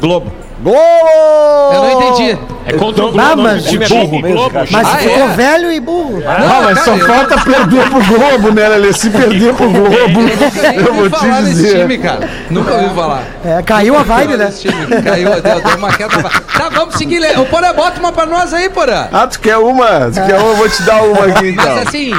[0.00, 0.32] Globo.
[0.62, 0.74] Gol!
[1.72, 2.38] Eu não entendi.
[2.66, 3.20] É contra o Globo.
[3.20, 4.50] Ah, o mas time é burro mesmo.
[4.70, 5.28] Mas Ah, ficou é?
[5.28, 6.22] velho e burro.
[6.26, 8.92] Ah, mas só falta perder pro Globo, né, Lelê?
[8.92, 10.08] Se perder pro Globo, eu
[10.94, 11.80] vou ouvi te dizer.
[11.80, 12.28] time, cara.
[12.50, 13.22] Nunca ouvi falar.
[13.44, 14.52] É, caiu a vibe, né?
[15.04, 16.14] Caiu, deu, deu uma queda.
[16.56, 17.18] Tá, vamos seguir.
[17.18, 19.08] Le- Ô, Porã, bota uma pra nós aí, Porã.
[19.12, 20.10] Ah, tu quer uma?
[20.10, 20.48] Tu quer uma?
[20.50, 21.64] Eu vou te dar uma aqui, então.
[21.74, 22.10] Mas assim,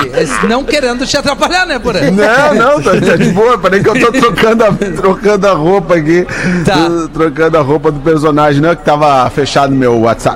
[0.48, 2.00] não querendo te atrapalhar, né, Porã?
[2.12, 3.58] Não, não, tá, tá de boa.
[3.58, 6.28] Peraí que eu tô trocando a, trocando a roupa aqui.
[6.66, 6.76] Tá.
[7.14, 10.35] Trocando a roupa do personagem, não, que tava fechado no meu WhatsApp.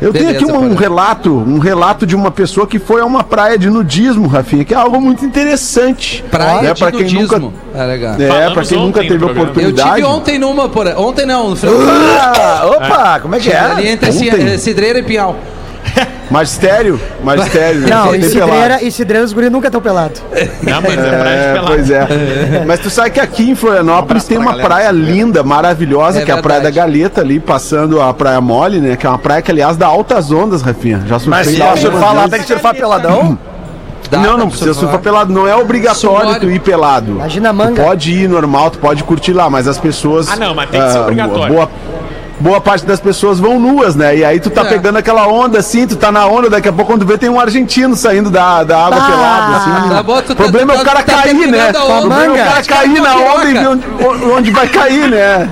[0.00, 3.04] Eu Beleza, tenho aqui um, um relato, um relato de uma pessoa que foi a
[3.04, 6.24] uma praia de nudismo, Rafinha, que é algo muito interessante.
[6.30, 7.38] Praia né, de pra quem nudismo.
[7.38, 8.14] nunca, É legal.
[8.20, 9.40] é, Falamos pra quem nunca teve programa.
[9.40, 9.94] Eu oportunidade.
[9.94, 10.94] tive ontem numa, Porã.
[10.96, 11.74] Ontem não, no final.
[12.20, 13.92] Ah, opa, como é que Ali é?
[13.92, 14.58] entre Ci- Ontem?
[14.58, 15.36] Cidreira e Pinhal.
[16.32, 16.98] Magistério?
[17.22, 17.86] Magistério.
[17.88, 20.22] Não, e cidreira, e cidreira os guri nunca estão pelados.
[20.62, 21.66] Não, mas é praia de É, pelado.
[21.68, 22.64] pois é.
[22.66, 26.34] Mas tu sabe que aqui em Florianópolis tem uma praia linda, maravilhosa, É que é
[26.34, 26.70] a Praia da.
[26.70, 28.96] Galeta ali, passando a Praia Mole, né?
[28.96, 31.02] Que é uma praia que, aliás, dá altas ondas, Rafinha.
[31.06, 33.38] Já Mas surfei se lá surfar tem que surfar peladão?
[34.10, 34.90] Dá não, não precisa surfar.
[34.92, 35.32] surfar pelado.
[35.32, 37.12] Não é obrigatório tu ir pelado.
[37.12, 37.82] Imagina a Tu manga.
[37.82, 40.28] pode ir normal, tu pode curtir lá, mas as pessoas.
[40.30, 41.54] Ah, não, mas tem que ser obrigatório.
[41.54, 41.70] Boa,
[42.42, 44.16] boa parte das pessoas vão nuas, né?
[44.16, 44.64] E aí tu tá É.
[44.64, 47.38] pegando aquela onda assim, tu tá na onda, daqui a pouco quando vê tem um
[47.40, 49.06] argentino saindo da, da água Ah.
[49.06, 49.88] pelado, assim.
[49.94, 51.68] Tá bom, tu tá- o problema é o tá- cara tá cair, né?
[51.70, 53.84] O problema é o cara cair na onda e ver onde,
[54.24, 55.48] onde vai cair, né?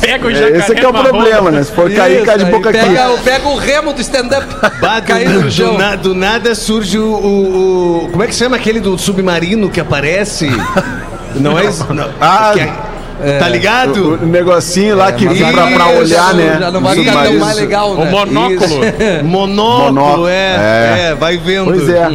[0.00, 1.62] Pega o jacaré Esse aqui é o problema, né?
[1.62, 2.78] Se for cair, Isso, cai de boca aqui.
[2.78, 4.46] pega, Pega o remo do stand-up.
[4.80, 5.76] Bah, do, Caindo no do chão.
[5.76, 9.78] na- do nada surge o, o- o- Como é que chama aquele do submarino que
[9.78, 10.50] aparece?
[11.36, 11.86] Não é isso?
[11.92, 12.08] Não.
[12.20, 12.60] Ah, Que
[13.22, 14.12] é- Tá ligado?
[14.20, 16.56] O, o negocinho lá que mas vem pra, pra olhar, né?
[16.60, 18.10] Já não vai ficar tão mais legal, O né?
[18.10, 18.54] monóculo.
[18.84, 19.24] Isso.
[19.24, 21.06] Monóculo, Monóculo, é, é.
[21.10, 21.14] é.
[21.14, 21.64] vai vendo.
[21.66, 22.08] Pois é.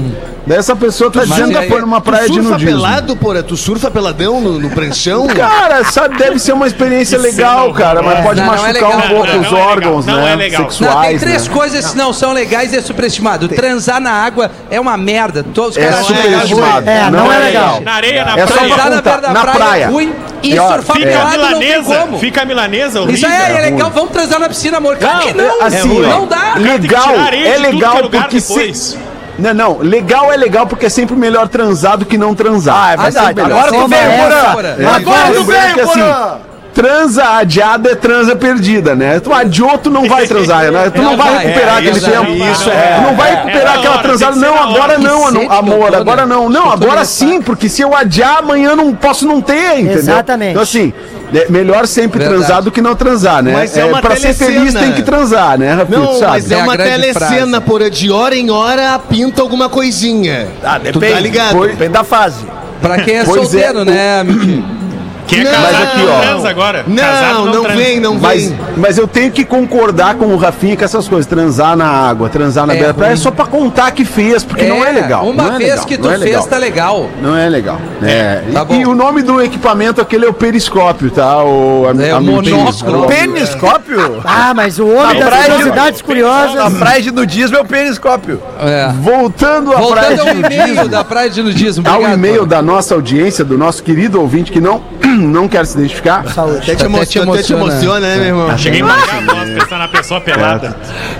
[0.47, 1.67] Daí essa pessoa tá dizendo que aí?
[1.69, 2.71] foi numa praia tu de surfa nudismo.
[2.71, 3.41] pelado, porra?
[3.41, 5.25] Tu surfa peladão no, no pranchão?
[5.27, 8.21] Cara, sabe, deve ser uma experiência Isso legal, não- cara, mas é.
[8.21, 8.91] pode Não, não é machucar legal.
[8.91, 9.69] um Não, pouco não, os não é legal.
[9.71, 10.31] órgãos, Não né?
[10.31, 10.61] é legal.
[10.63, 11.09] Não, Sexuais.
[11.09, 11.53] tem três né?
[11.53, 13.47] coisas que não são legais e é superestimado.
[13.49, 15.43] Transar na água é uma merda.
[15.43, 16.89] Todos os É caras superestimado.
[16.89, 17.81] É, não é legal.
[17.81, 18.45] Na areia, na É praia.
[18.45, 19.83] pra Transar na beira da na praia, praia.
[19.83, 21.95] é ruim e surfar Fica a pelado não tem milanesa.
[22.01, 22.19] como.
[22.19, 23.15] Fica a milanesa horrível.
[23.15, 24.97] Isso aí é, é legal, vamos transar na piscina, amor.
[24.97, 26.51] Claro que não, assim, não dá.
[26.53, 28.95] tem que Legal, é é legal porque se...
[29.37, 32.75] Não, não, legal é legal porque é sempre melhor transar do que não transar.
[32.75, 33.41] Ah, é verdade.
[33.41, 34.53] Agora tu veio, Porã.
[34.53, 34.75] Porã.
[34.79, 36.37] É, Agora tu lembrando veio, assim, Porã.
[36.75, 39.21] Transa adiada é transa perdida, né?
[39.21, 40.89] Tu adiou, tu não vai transar, né?
[40.89, 42.31] Tu não, vai vai, recuperar é, aquele tempo.
[42.51, 42.95] isso é.
[42.97, 44.35] Tu não vai é, recuperar é aquela transada.
[44.35, 46.49] Não, agora Que não, amor, agora não.
[46.49, 49.93] Não, agora sim, porque se eu adiar, amanhã eu não posso não ter, entendeu?
[49.93, 50.51] Exatamente.
[50.51, 50.93] Então assim,
[51.39, 52.41] é melhor sempre Verdade.
[52.43, 53.51] transar do que não transar, né?
[53.53, 54.51] Mas é uma pra ser telecena.
[54.51, 55.99] feliz tem que transar, né, Rafinha?
[55.99, 56.31] Não, Tu sabe?
[56.31, 57.89] mas É é uma telecena, porra.
[57.89, 60.47] De hora em hora pinta alguma coisinha.
[60.63, 61.13] Ah, Tu depende.
[61.13, 61.51] tá ligado?
[61.51, 62.45] Foi- Depende da fase.
[62.81, 64.23] Pra quem é Pois é, solteiro, né?
[65.27, 66.19] Quem é Não, casado mas aqui, não ó.
[66.21, 66.83] transa agora.
[66.87, 67.77] Não, Casado não, transa.
[67.77, 68.59] vem, não Mas, vem.
[68.77, 71.25] mas eu tenho que concordar com o Rafinha com essas coisas.
[71.25, 74.43] Transar na água, transar na É beira da praia é só pra contar que fez,
[74.43, 75.25] porque não é legal.
[75.27, 76.47] Uma não é vez legal, que tu não é fez, legal.
[76.47, 77.09] tá legal.
[77.21, 77.79] Não é legal.
[78.03, 78.41] É.
[78.53, 81.43] tá e, e o nome do equipamento aquele é o periscópio, tá?
[81.43, 83.07] O, a, É, o monóculo.
[83.07, 83.49] Pênis.
[83.49, 84.21] Peniscópio?
[84.23, 86.73] Ah, mas o homem Na das praia de- curiosidades Na curiosas.
[86.77, 88.41] praia de nudismo é o peniscópio.
[88.61, 88.91] É.
[89.01, 90.87] Voltando à praia Voltando ao de e-mail nudismo.
[90.89, 91.83] da Praia de Nudismo.
[91.89, 94.81] Ao e-mail da nossa audiência, do nosso querido ouvinte que não,
[95.17, 96.25] não quer se identificar.
[96.33, 96.57] Saúde.
[96.57, 97.99] Até te, Até emociona, te até te emociona.
[97.99, 98.57] né, meu irmão?
[98.57, 100.75] Cheguei a embarcar a voz pensando na pessoa pelada.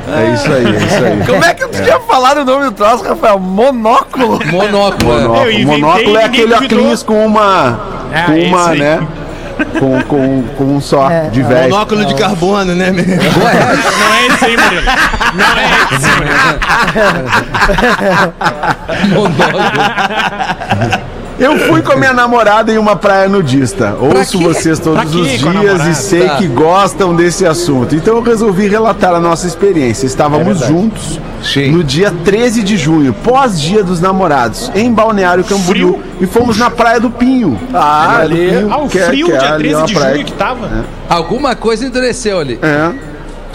[0.08, 1.24] É isso aí, é isso aí.
[1.26, 3.40] Como é que tu tinha falado o nome do troço, Rafael?
[3.40, 4.40] Monóculo.
[4.46, 5.12] Monóculo.
[5.12, 5.16] é.
[5.16, 7.80] Eu Monóculo, inventei monóculo é aquele óculos com uma.
[8.14, 9.00] Ah, com uma, né?
[9.80, 11.70] Com, com, com um só É, de velho.
[11.72, 13.06] Monóculo de carbono, né, meu?
[13.06, 13.14] Não
[14.14, 14.82] é esse aí, Murilo.
[15.34, 15.66] Não é
[15.96, 16.36] esse, Murilo.
[21.38, 23.94] Eu fui com a minha namorada em uma praia nudista.
[24.00, 26.38] Ouço vocês todos os dias e sei Tá.
[26.38, 27.94] que gostam desse assunto.
[27.94, 30.06] Então eu resolvi relatar a nossa experiência.
[30.06, 31.20] Estávamos juntos
[31.72, 35.94] no dia 13 de junho, pós-dia dos namorados, em Balneário Camboriú.
[36.00, 36.04] Frio.
[36.22, 37.60] E fomos na Praia do Pinho.
[37.74, 38.50] Ah, ali.
[38.52, 40.26] Pinho, Ah, o que é- frio, que é dia ali 13 uma de praia junho
[40.26, 40.70] que tava.
[41.10, 42.58] Alguma coisa endureceu ali.
[42.62, 42.92] É.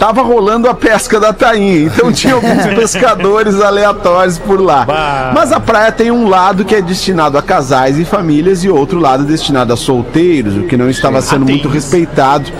[0.01, 4.83] Tava rolando a pesca da tainha, então tinha alguns pescadores aleatórios por lá.
[4.83, 5.31] Bah.
[5.31, 8.99] Mas a praia tem um lado que é destinado a casais e famílias e outro
[8.99, 12.51] lado destinado a solteiros, o que não estava sendo muito respeitado.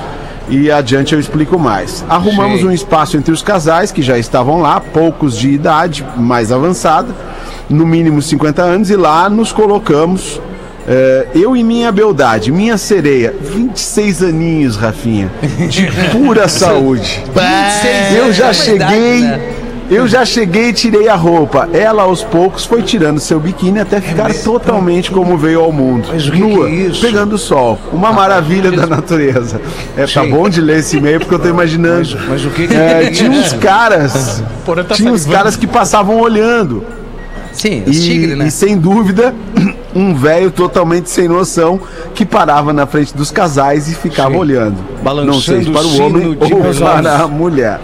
[0.50, 2.06] E adiante eu explico mais.
[2.08, 7.10] Arrumamos um espaço entre os casais que já estavam lá, poucos de idade mais avançada,
[7.68, 10.40] no mínimo 50 anos, e lá nos colocamos.
[10.92, 15.32] Eh, eu e minha beldade, minha sereia, 26 aninhos, Rafinha,
[15.70, 17.24] de pura saúde.
[17.34, 19.54] 26 Eu anos já é cheguei, né?
[19.90, 21.68] Eu já cheguei e tirei a roupa.
[21.74, 26.08] Ela, aos poucos, foi tirando seu biquíni até ficar totalmente como veio ao mundo.
[26.10, 27.02] Mas o que nua, que é isso?
[27.02, 27.78] pegando o sol.
[27.92, 29.60] Uma maravilha da natureza.
[29.98, 32.18] É, tá bom de ler esse e-mail porque eu tô imaginando.
[32.30, 34.42] Mas o que que É, é tinha uns caras.
[34.88, 36.86] Tá tinha uns caras que passavam olhando.
[37.52, 38.48] Sim, os E, tigres, né?
[38.48, 39.36] e sem dúvida,
[39.96, 41.80] um velho totalmente sem noção
[42.14, 44.78] que parava na frente dos casais e ficava olhando.
[45.02, 47.80] Balançando Não sei se para o homem de ou para a mulher.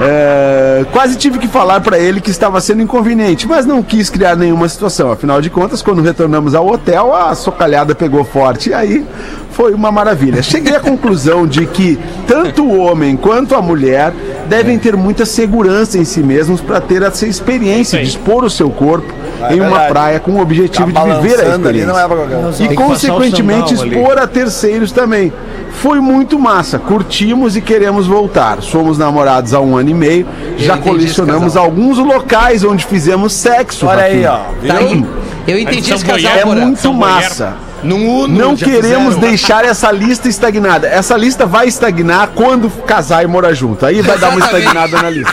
[0.00, 4.36] É, quase tive que falar para ele que estava sendo inconveniente, mas não quis criar
[4.36, 5.10] nenhuma situação.
[5.10, 8.70] Afinal de contas, quando retornamos ao hotel, a socalhada pegou forte.
[8.70, 9.04] E aí
[9.50, 10.42] foi uma maravilha.
[10.42, 14.12] Cheguei à conclusão de que tanto o homem quanto a mulher
[14.48, 18.70] devem ter muita segurança em si mesmos para ter essa experiência de expor o seu
[18.70, 19.12] corpo
[19.50, 19.88] em uma verdade.
[19.88, 21.86] praia com o objetivo Tá de viver a balançando ali, experiência.
[21.86, 22.72] não é pra qualquer um.
[22.72, 25.32] E consequentemente expor a terceiros também.
[25.72, 28.62] Foi muito massa, curtimos e queremos voltar.
[28.62, 31.64] Somos namorados há um ano e meio, já entendi colecionamos esse casal.
[31.64, 33.86] alguns locais onde fizemos sexo.
[33.86, 34.32] Olha aí, Rafinha.
[34.32, 34.66] ó.
[34.66, 35.04] Tá aí.
[35.46, 36.60] Eu entendi esse casal, Goiás É Porã.
[36.62, 37.54] muito São massa.
[37.86, 39.18] Num Uno, Não queremos fizeram.
[39.30, 40.86] deixar essa lista estagnada.
[40.88, 43.84] Essa lista vai estagnar quando casar e morar junto.
[43.86, 45.32] Aí vai dar uma estagnada na lista.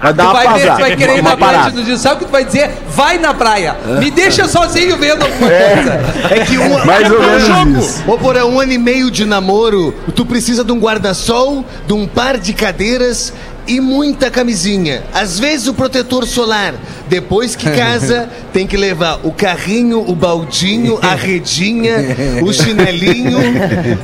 [0.00, 0.80] Vai dar Tu uma vai, ver, tu pasada.
[0.80, 1.76] vai querer ir uma na praia parada.
[1.76, 1.96] no dia.
[1.96, 2.70] Sabe o que tu vai dizer?
[2.88, 3.76] Vai na praia.
[3.98, 6.00] Me deixa sozinho vendo alguma coisa.
[6.30, 7.78] É que um, Mais ou um menos jogo.
[7.78, 8.02] isso.
[8.06, 12.06] Ô, por um ano e meio de namoro, tu precisa de um guarda-sol, de um
[12.06, 13.32] par de cadeiras
[13.66, 15.02] e muita camisinha.
[15.12, 16.74] Às vezes o protetor solar.
[17.08, 21.96] Depois que casa, tem que levar o carrinho, o baldinho, a redinha,
[22.42, 23.38] o chinelinho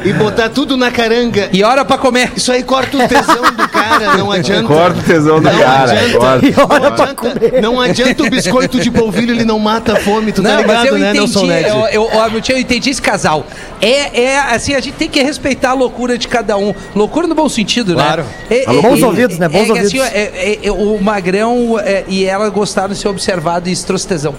[0.05, 1.49] e botar tudo na caranga.
[1.53, 2.33] E hora pra comer.
[2.37, 4.65] Isso aí corta o tesão do cara, não adianta.
[4.69, 5.93] Corta o tesão do Não cara.
[5.93, 6.19] adianta.
[6.19, 6.47] corta.
[6.47, 9.97] E hora Não pra adianta, não adianta o biscoito de polvilho, ele não mata a
[9.97, 11.69] fome, tu tá Não, mas ligado, eu né, Nelson entendi, Ned?
[11.69, 13.47] eu, eu, ó, meu tio, eu entendi esse casal.
[13.81, 16.75] É, é, assim, a gente tem que respeitar a loucura de cada um.
[16.95, 18.23] Loucura no bom sentido, Claro.
[18.23, 18.29] né?
[18.59, 19.48] É, Alô, bons ouvidos, né?
[19.49, 19.87] Bons é, que, ouvidos.
[19.95, 23.73] assim, ó, é- é- é, o Magrão é, e ela gostaram de ser observado e
[23.73, 24.35] isso trouxe tesão.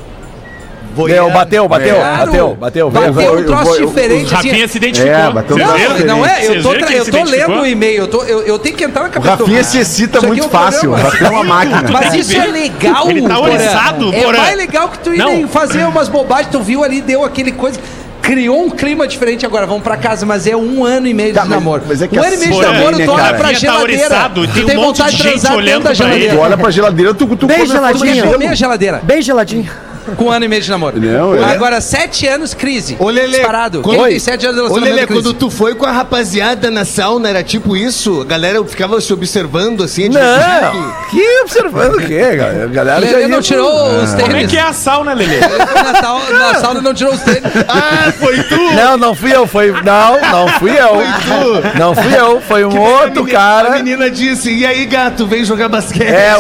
[1.07, 2.26] Deu, bateu, bateu, Claro.
[2.26, 2.89] bateu, bateu.
[2.91, 3.39] Bateu veio.
[3.39, 4.26] um troço vou- diferente.
[4.34, 4.68] O Rafinha assim.
[4.68, 5.14] se identificou.
[5.16, 5.78] É, bateu um viram?
[5.78, 6.05] diferente.
[6.05, 6.45] Não é?
[6.45, 9.07] Eu tô, eu tô lendo o e-mail, eu, tô, eu, eu tenho que entrar na
[9.07, 10.91] O cabeça do Rafinha se excita muito é fácil.
[10.91, 10.95] O.
[10.95, 11.84] Rafinha é uma máquina.
[11.91, 15.47] Mas isso é legal, Ele tá oriçado, É mais legal que tu ir Não.
[15.47, 17.80] fazer umas bobagens, tu viu ali, deu aquele coisa.
[18.30, 21.41] Criou um clima diferente agora, vamos pra casa, mas é um ano e meio Tá,
[21.41, 21.82] de mas- namoro.
[21.88, 23.38] mas é que um ano e meio de namoro, né, tu olha cara?
[23.38, 23.84] pra tá geladeira.
[24.03, 26.34] oriçado, tu tem um vontade de transar dentro da geladeira.
[26.36, 28.51] Tu olha pra geladeira, tu, tu Bem geladinho.
[28.51, 29.01] a geladeira.
[29.03, 29.67] Bem geladinho.
[30.16, 30.99] Com um ano e meio de namoro.
[30.99, 31.43] Não, é.
[31.53, 32.95] Agora, sete anos, crise.
[32.99, 33.82] Ô, Lelê, Disparado.
[33.82, 34.10] quando- Quem Oi.
[34.12, 35.22] tem sete anos de Ô, relacionamento Lelê, crise?
[35.24, 38.22] quando tu foi com a rapaziada na sauna, era tipo isso?
[38.22, 40.10] A galera ficava se observando assim.
[40.10, 40.22] Não,
[41.10, 42.64] que observando o quê, galera?
[42.64, 43.70] A galera Lelê já não tirou
[44.03, 44.24] os tênis.
[44.24, 45.36] Como é que é a sauna, Lelê?
[45.36, 47.41] Ele foi na, sal- na sauna não tirou os tênis.
[47.68, 48.60] Ah, foi tu!
[48.74, 49.72] Não, não fui eu, foi.
[49.72, 51.03] Não, não fui eu.
[51.78, 53.68] Não fui eu, foi um outro a menina, cara.
[53.70, 56.07] A menina disse, e aí, gato, vem jogar basquete.
[56.10, 56.34] É,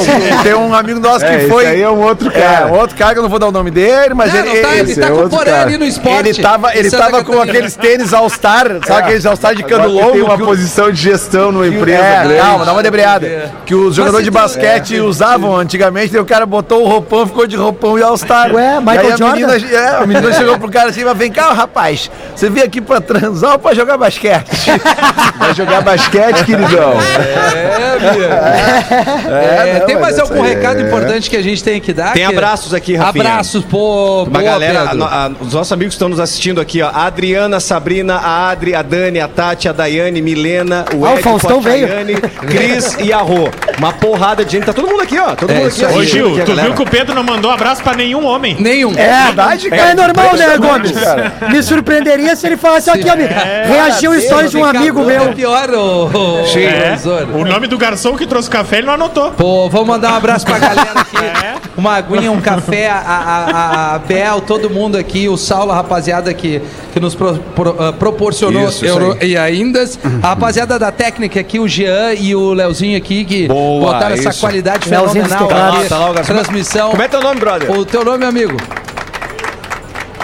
[0.43, 1.65] tem um amigo nosso que É, esse foi.
[1.65, 2.67] aí é um outro É, cara.
[2.67, 4.53] um outro cara que eu não vou dar o nome dele, mas Não, ele.
[4.53, 6.29] não tá, ele esse tá é ali no esporte.
[6.29, 10.11] Ele tava, ele tava com aqueles tênis All-Star, sabe aqueles All-Star de cano ele longo?
[10.13, 12.39] tem uma que o- posição de gestão numa empresa É, grande.
[12.41, 13.51] calma, dá uma debreada.
[13.65, 17.55] Que os jogadores de basquete usavam antigamente, daí o cara botou o roupão, ficou de
[17.55, 18.53] roupão e All-Star.
[18.53, 19.35] Ué, Michael E aí a Jordan?
[19.47, 22.79] menina, é, a menina chegou pro cara assim, mas vem cá, rapaz, você veio aqui
[22.81, 24.45] pra transar ou pra jogar basquete?
[25.39, 26.93] Vai jogar basquete, queridão.
[29.29, 32.13] É, não, tem mais algum recado importante que a gente tem que dar?
[32.13, 33.23] Tem abraços aqui, Rafinha.
[33.49, 34.23] Abraços, pô.
[34.23, 36.89] Uma boa, galera, a- a- os nossos amigos que estão nos assistindo aqui, ó.
[36.89, 41.13] A Adriana, a Sabrina, a Adri, a Dani, a Tati, a Daiane, Milena, o Ah,
[41.13, 41.87] o Faustão veio.
[42.47, 43.49] Cris e a Rô.
[43.77, 44.65] Uma porrada de gente.
[44.65, 45.35] Tá todo mundo aqui, ó.
[45.35, 45.85] Todo É, mundo aqui.
[45.85, 46.67] Ô, Gil, aqui, tu galera.
[46.67, 48.55] viu que o Pedro não mandou abraço pra nenhum homem?
[48.59, 48.91] Nenhum.
[48.95, 49.81] É verdade, cara.
[49.91, 50.93] É normal, né, Gomes?
[51.49, 53.29] Me surpreenderia se ele falasse aqui, amigo.
[53.67, 55.33] Reagiu histórias de um amigo É meu.
[55.33, 56.09] pior, ô.
[56.57, 56.95] É.
[57.35, 59.31] O nome do garçom que trouxe o café ele não anotou.
[59.31, 61.17] Pô, vamos mandar um abraço pra galera aqui.
[61.77, 66.33] Uma aguinha, um café, a, a, a- Bel, todo mundo aqui, o Saulo, a rapaziada
[66.33, 66.61] que,
[66.93, 69.83] que nos pro- pro- ah, proporcionou Isso, isso euro, e ainda.
[70.23, 74.29] A rapaziada da técnica aqui, o Jean e o Leozinho aqui, que Boa, botaram essa
[74.29, 74.39] isso.
[74.39, 75.73] qualidade Leozinho fenomenal.
[75.75, 76.33] aqui, Tá lá o garçom.
[76.33, 76.89] transmissão.
[76.91, 77.71] Como é teu nome, brother?
[77.71, 78.57] O teu nome, amigo?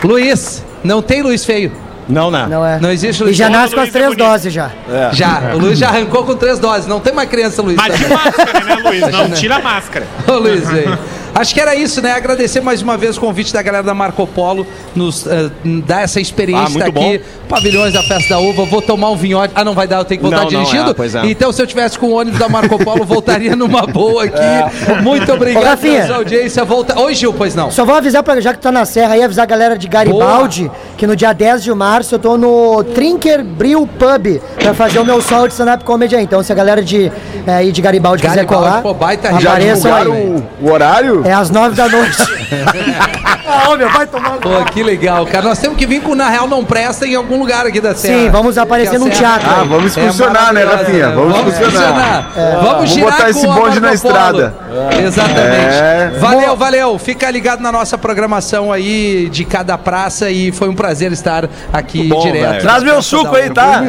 [0.03, 0.63] Luiz.
[0.83, 1.71] Não tem Luiz feio.
[2.07, 2.47] Não, não.
[2.47, 2.79] Não é.
[2.79, 3.57] Não existe E Luiz já feio.
[3.59, 4.23] nasce com as é três bonito.
[4.23, 4.69] doses já.
[5.11, 5.51] Já.
[5.55, 6.85] O Luiz já arrancou com três doses.
[6.85, 7.75] Não tem mais criança, Luiz.
[7.77, 9.01] Mas de máscara, né, Luiz?
[9.11, 10.05] Não, tira a máscara.
[10.27, 10.99] Ô, Luiz, velho.
[11.35, 12.13] Acho que era isso, né?
[12.13, 14.65] Agradecer mais uma vez o convite da galera da Marco Polo,
[14.95, 15.51] nos eh,
[15.85, 17.21] dar essa experiência Ah, muito aqui.
[17.49, 19.51] Pavilhões da Festa da Uva, vou tomar um vinhote.
[19.53, 20.91] Ah, não vai dar, eu tenho que voltar Não, não, dirigindo.
[20.91, 21.25] é, pois é.
[21.25, 25.03] Então, se eu tivesse com o ônibus da Marco Polo, voltaria numa boa aqui.
[25.03, 26.63] Muito Ô, obrigado pela sua audiência.
[26.63, 26.97] Volta...
[27.01, 27.69] Oi, Gil, pois não.
[27.69, 30.71] Só vou avisar, pra, já que tá na serra aí, avisar a galera de Garibaldi
[30.97, 35.05] que no dia 10 de março eu tô no Trinker Brew Pub pra fazer o
[35.05, 36.23] meu sol de stand-up comedy aí.
[36.23, 37.11] Então, se a galera de,
[37.45, 40.07] é, aí de Garibaldi, quiser Garibaldi, colar, pô, baita Já apareçam aí.
[40.07, 41.24] o, o horário?
[41.25, 42.17] É às 9 da noite.
[43.47, 44.37] ah, meu, vai tomar.
[44.37, 45.43] Pô, que legal, cara.
[45.43, 47.95] Nós temos que vir com o Na Real Não Presta em algum lugar aqui da
[47.95, 48.19] Serra.
[48.19, 49.49] Sim, vamos aparecer num teatro.
[49.49, 51.09] Ah, vamos é excursionar, né, Rafinha?
[51.09, 52.29] Vamos Vamos excursionar.
[52.29, 52.61] excursionar.
[52.61, 54.55] Vamos Vamos girar botar esse bonde na estrada.
[55.03, 55.75] Exatamente.
[55.75, 56.11] É.
[56.19, 56.99] Valeu, valeu.
[56.99, 62.07] Fica ligado na nossa programação aí de cada praça e foi um prazer estar aqui
[62.21, 62.61] direto.
[62.61, 63.83] Traz meu suco aí, tá?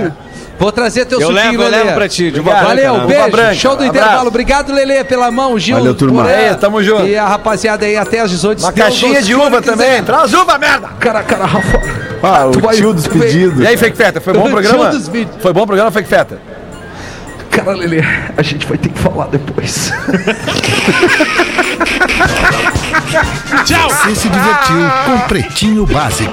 [0.58, 1.82] Vou trazer teu Eu suquinho, levo, eu Lelê.
[1.84, 3.30] levo pra ti, de uva Valeu, branca, beijo.
[3.30, 3.54] Branca.
[3.54, 3.90] Show do Abraço.
[3.98, 4.28] intervalo.
[4.28, 5.58] Obrigado, Lelê, pela mão.
[5.58, 6.22] Gil, Valeu, turma.
[6.22, 6.34] Porã.
[6.34, 7.06] É, tamo junto.
[7.06, 9.76] E a rapaziada aí até às 18 Uma caixinha de uva quiser.
[9.76, 10.02] também.
[10.02, 10.88] Traz uva, merda!
[10.98, 11.80] Cara, cara, Rafa.
[12.22, 13.62] Ah, o Tu vai- tio tu despedido.
[13.62, 14.86] E aí, Fake Feta, foi bom o programa?
[14.88, 15.10] dos.
[15.40, 16.38] Foi bom o programa, Fake Feta?
[17.50, 18.02] Cara, Lelê,
[18.36, 19.92] a gente vai ter que falar depois.
[23.64, 23.90] Tchau!
[23.90, 26.32] Você se divertiu com Pretinho Básico.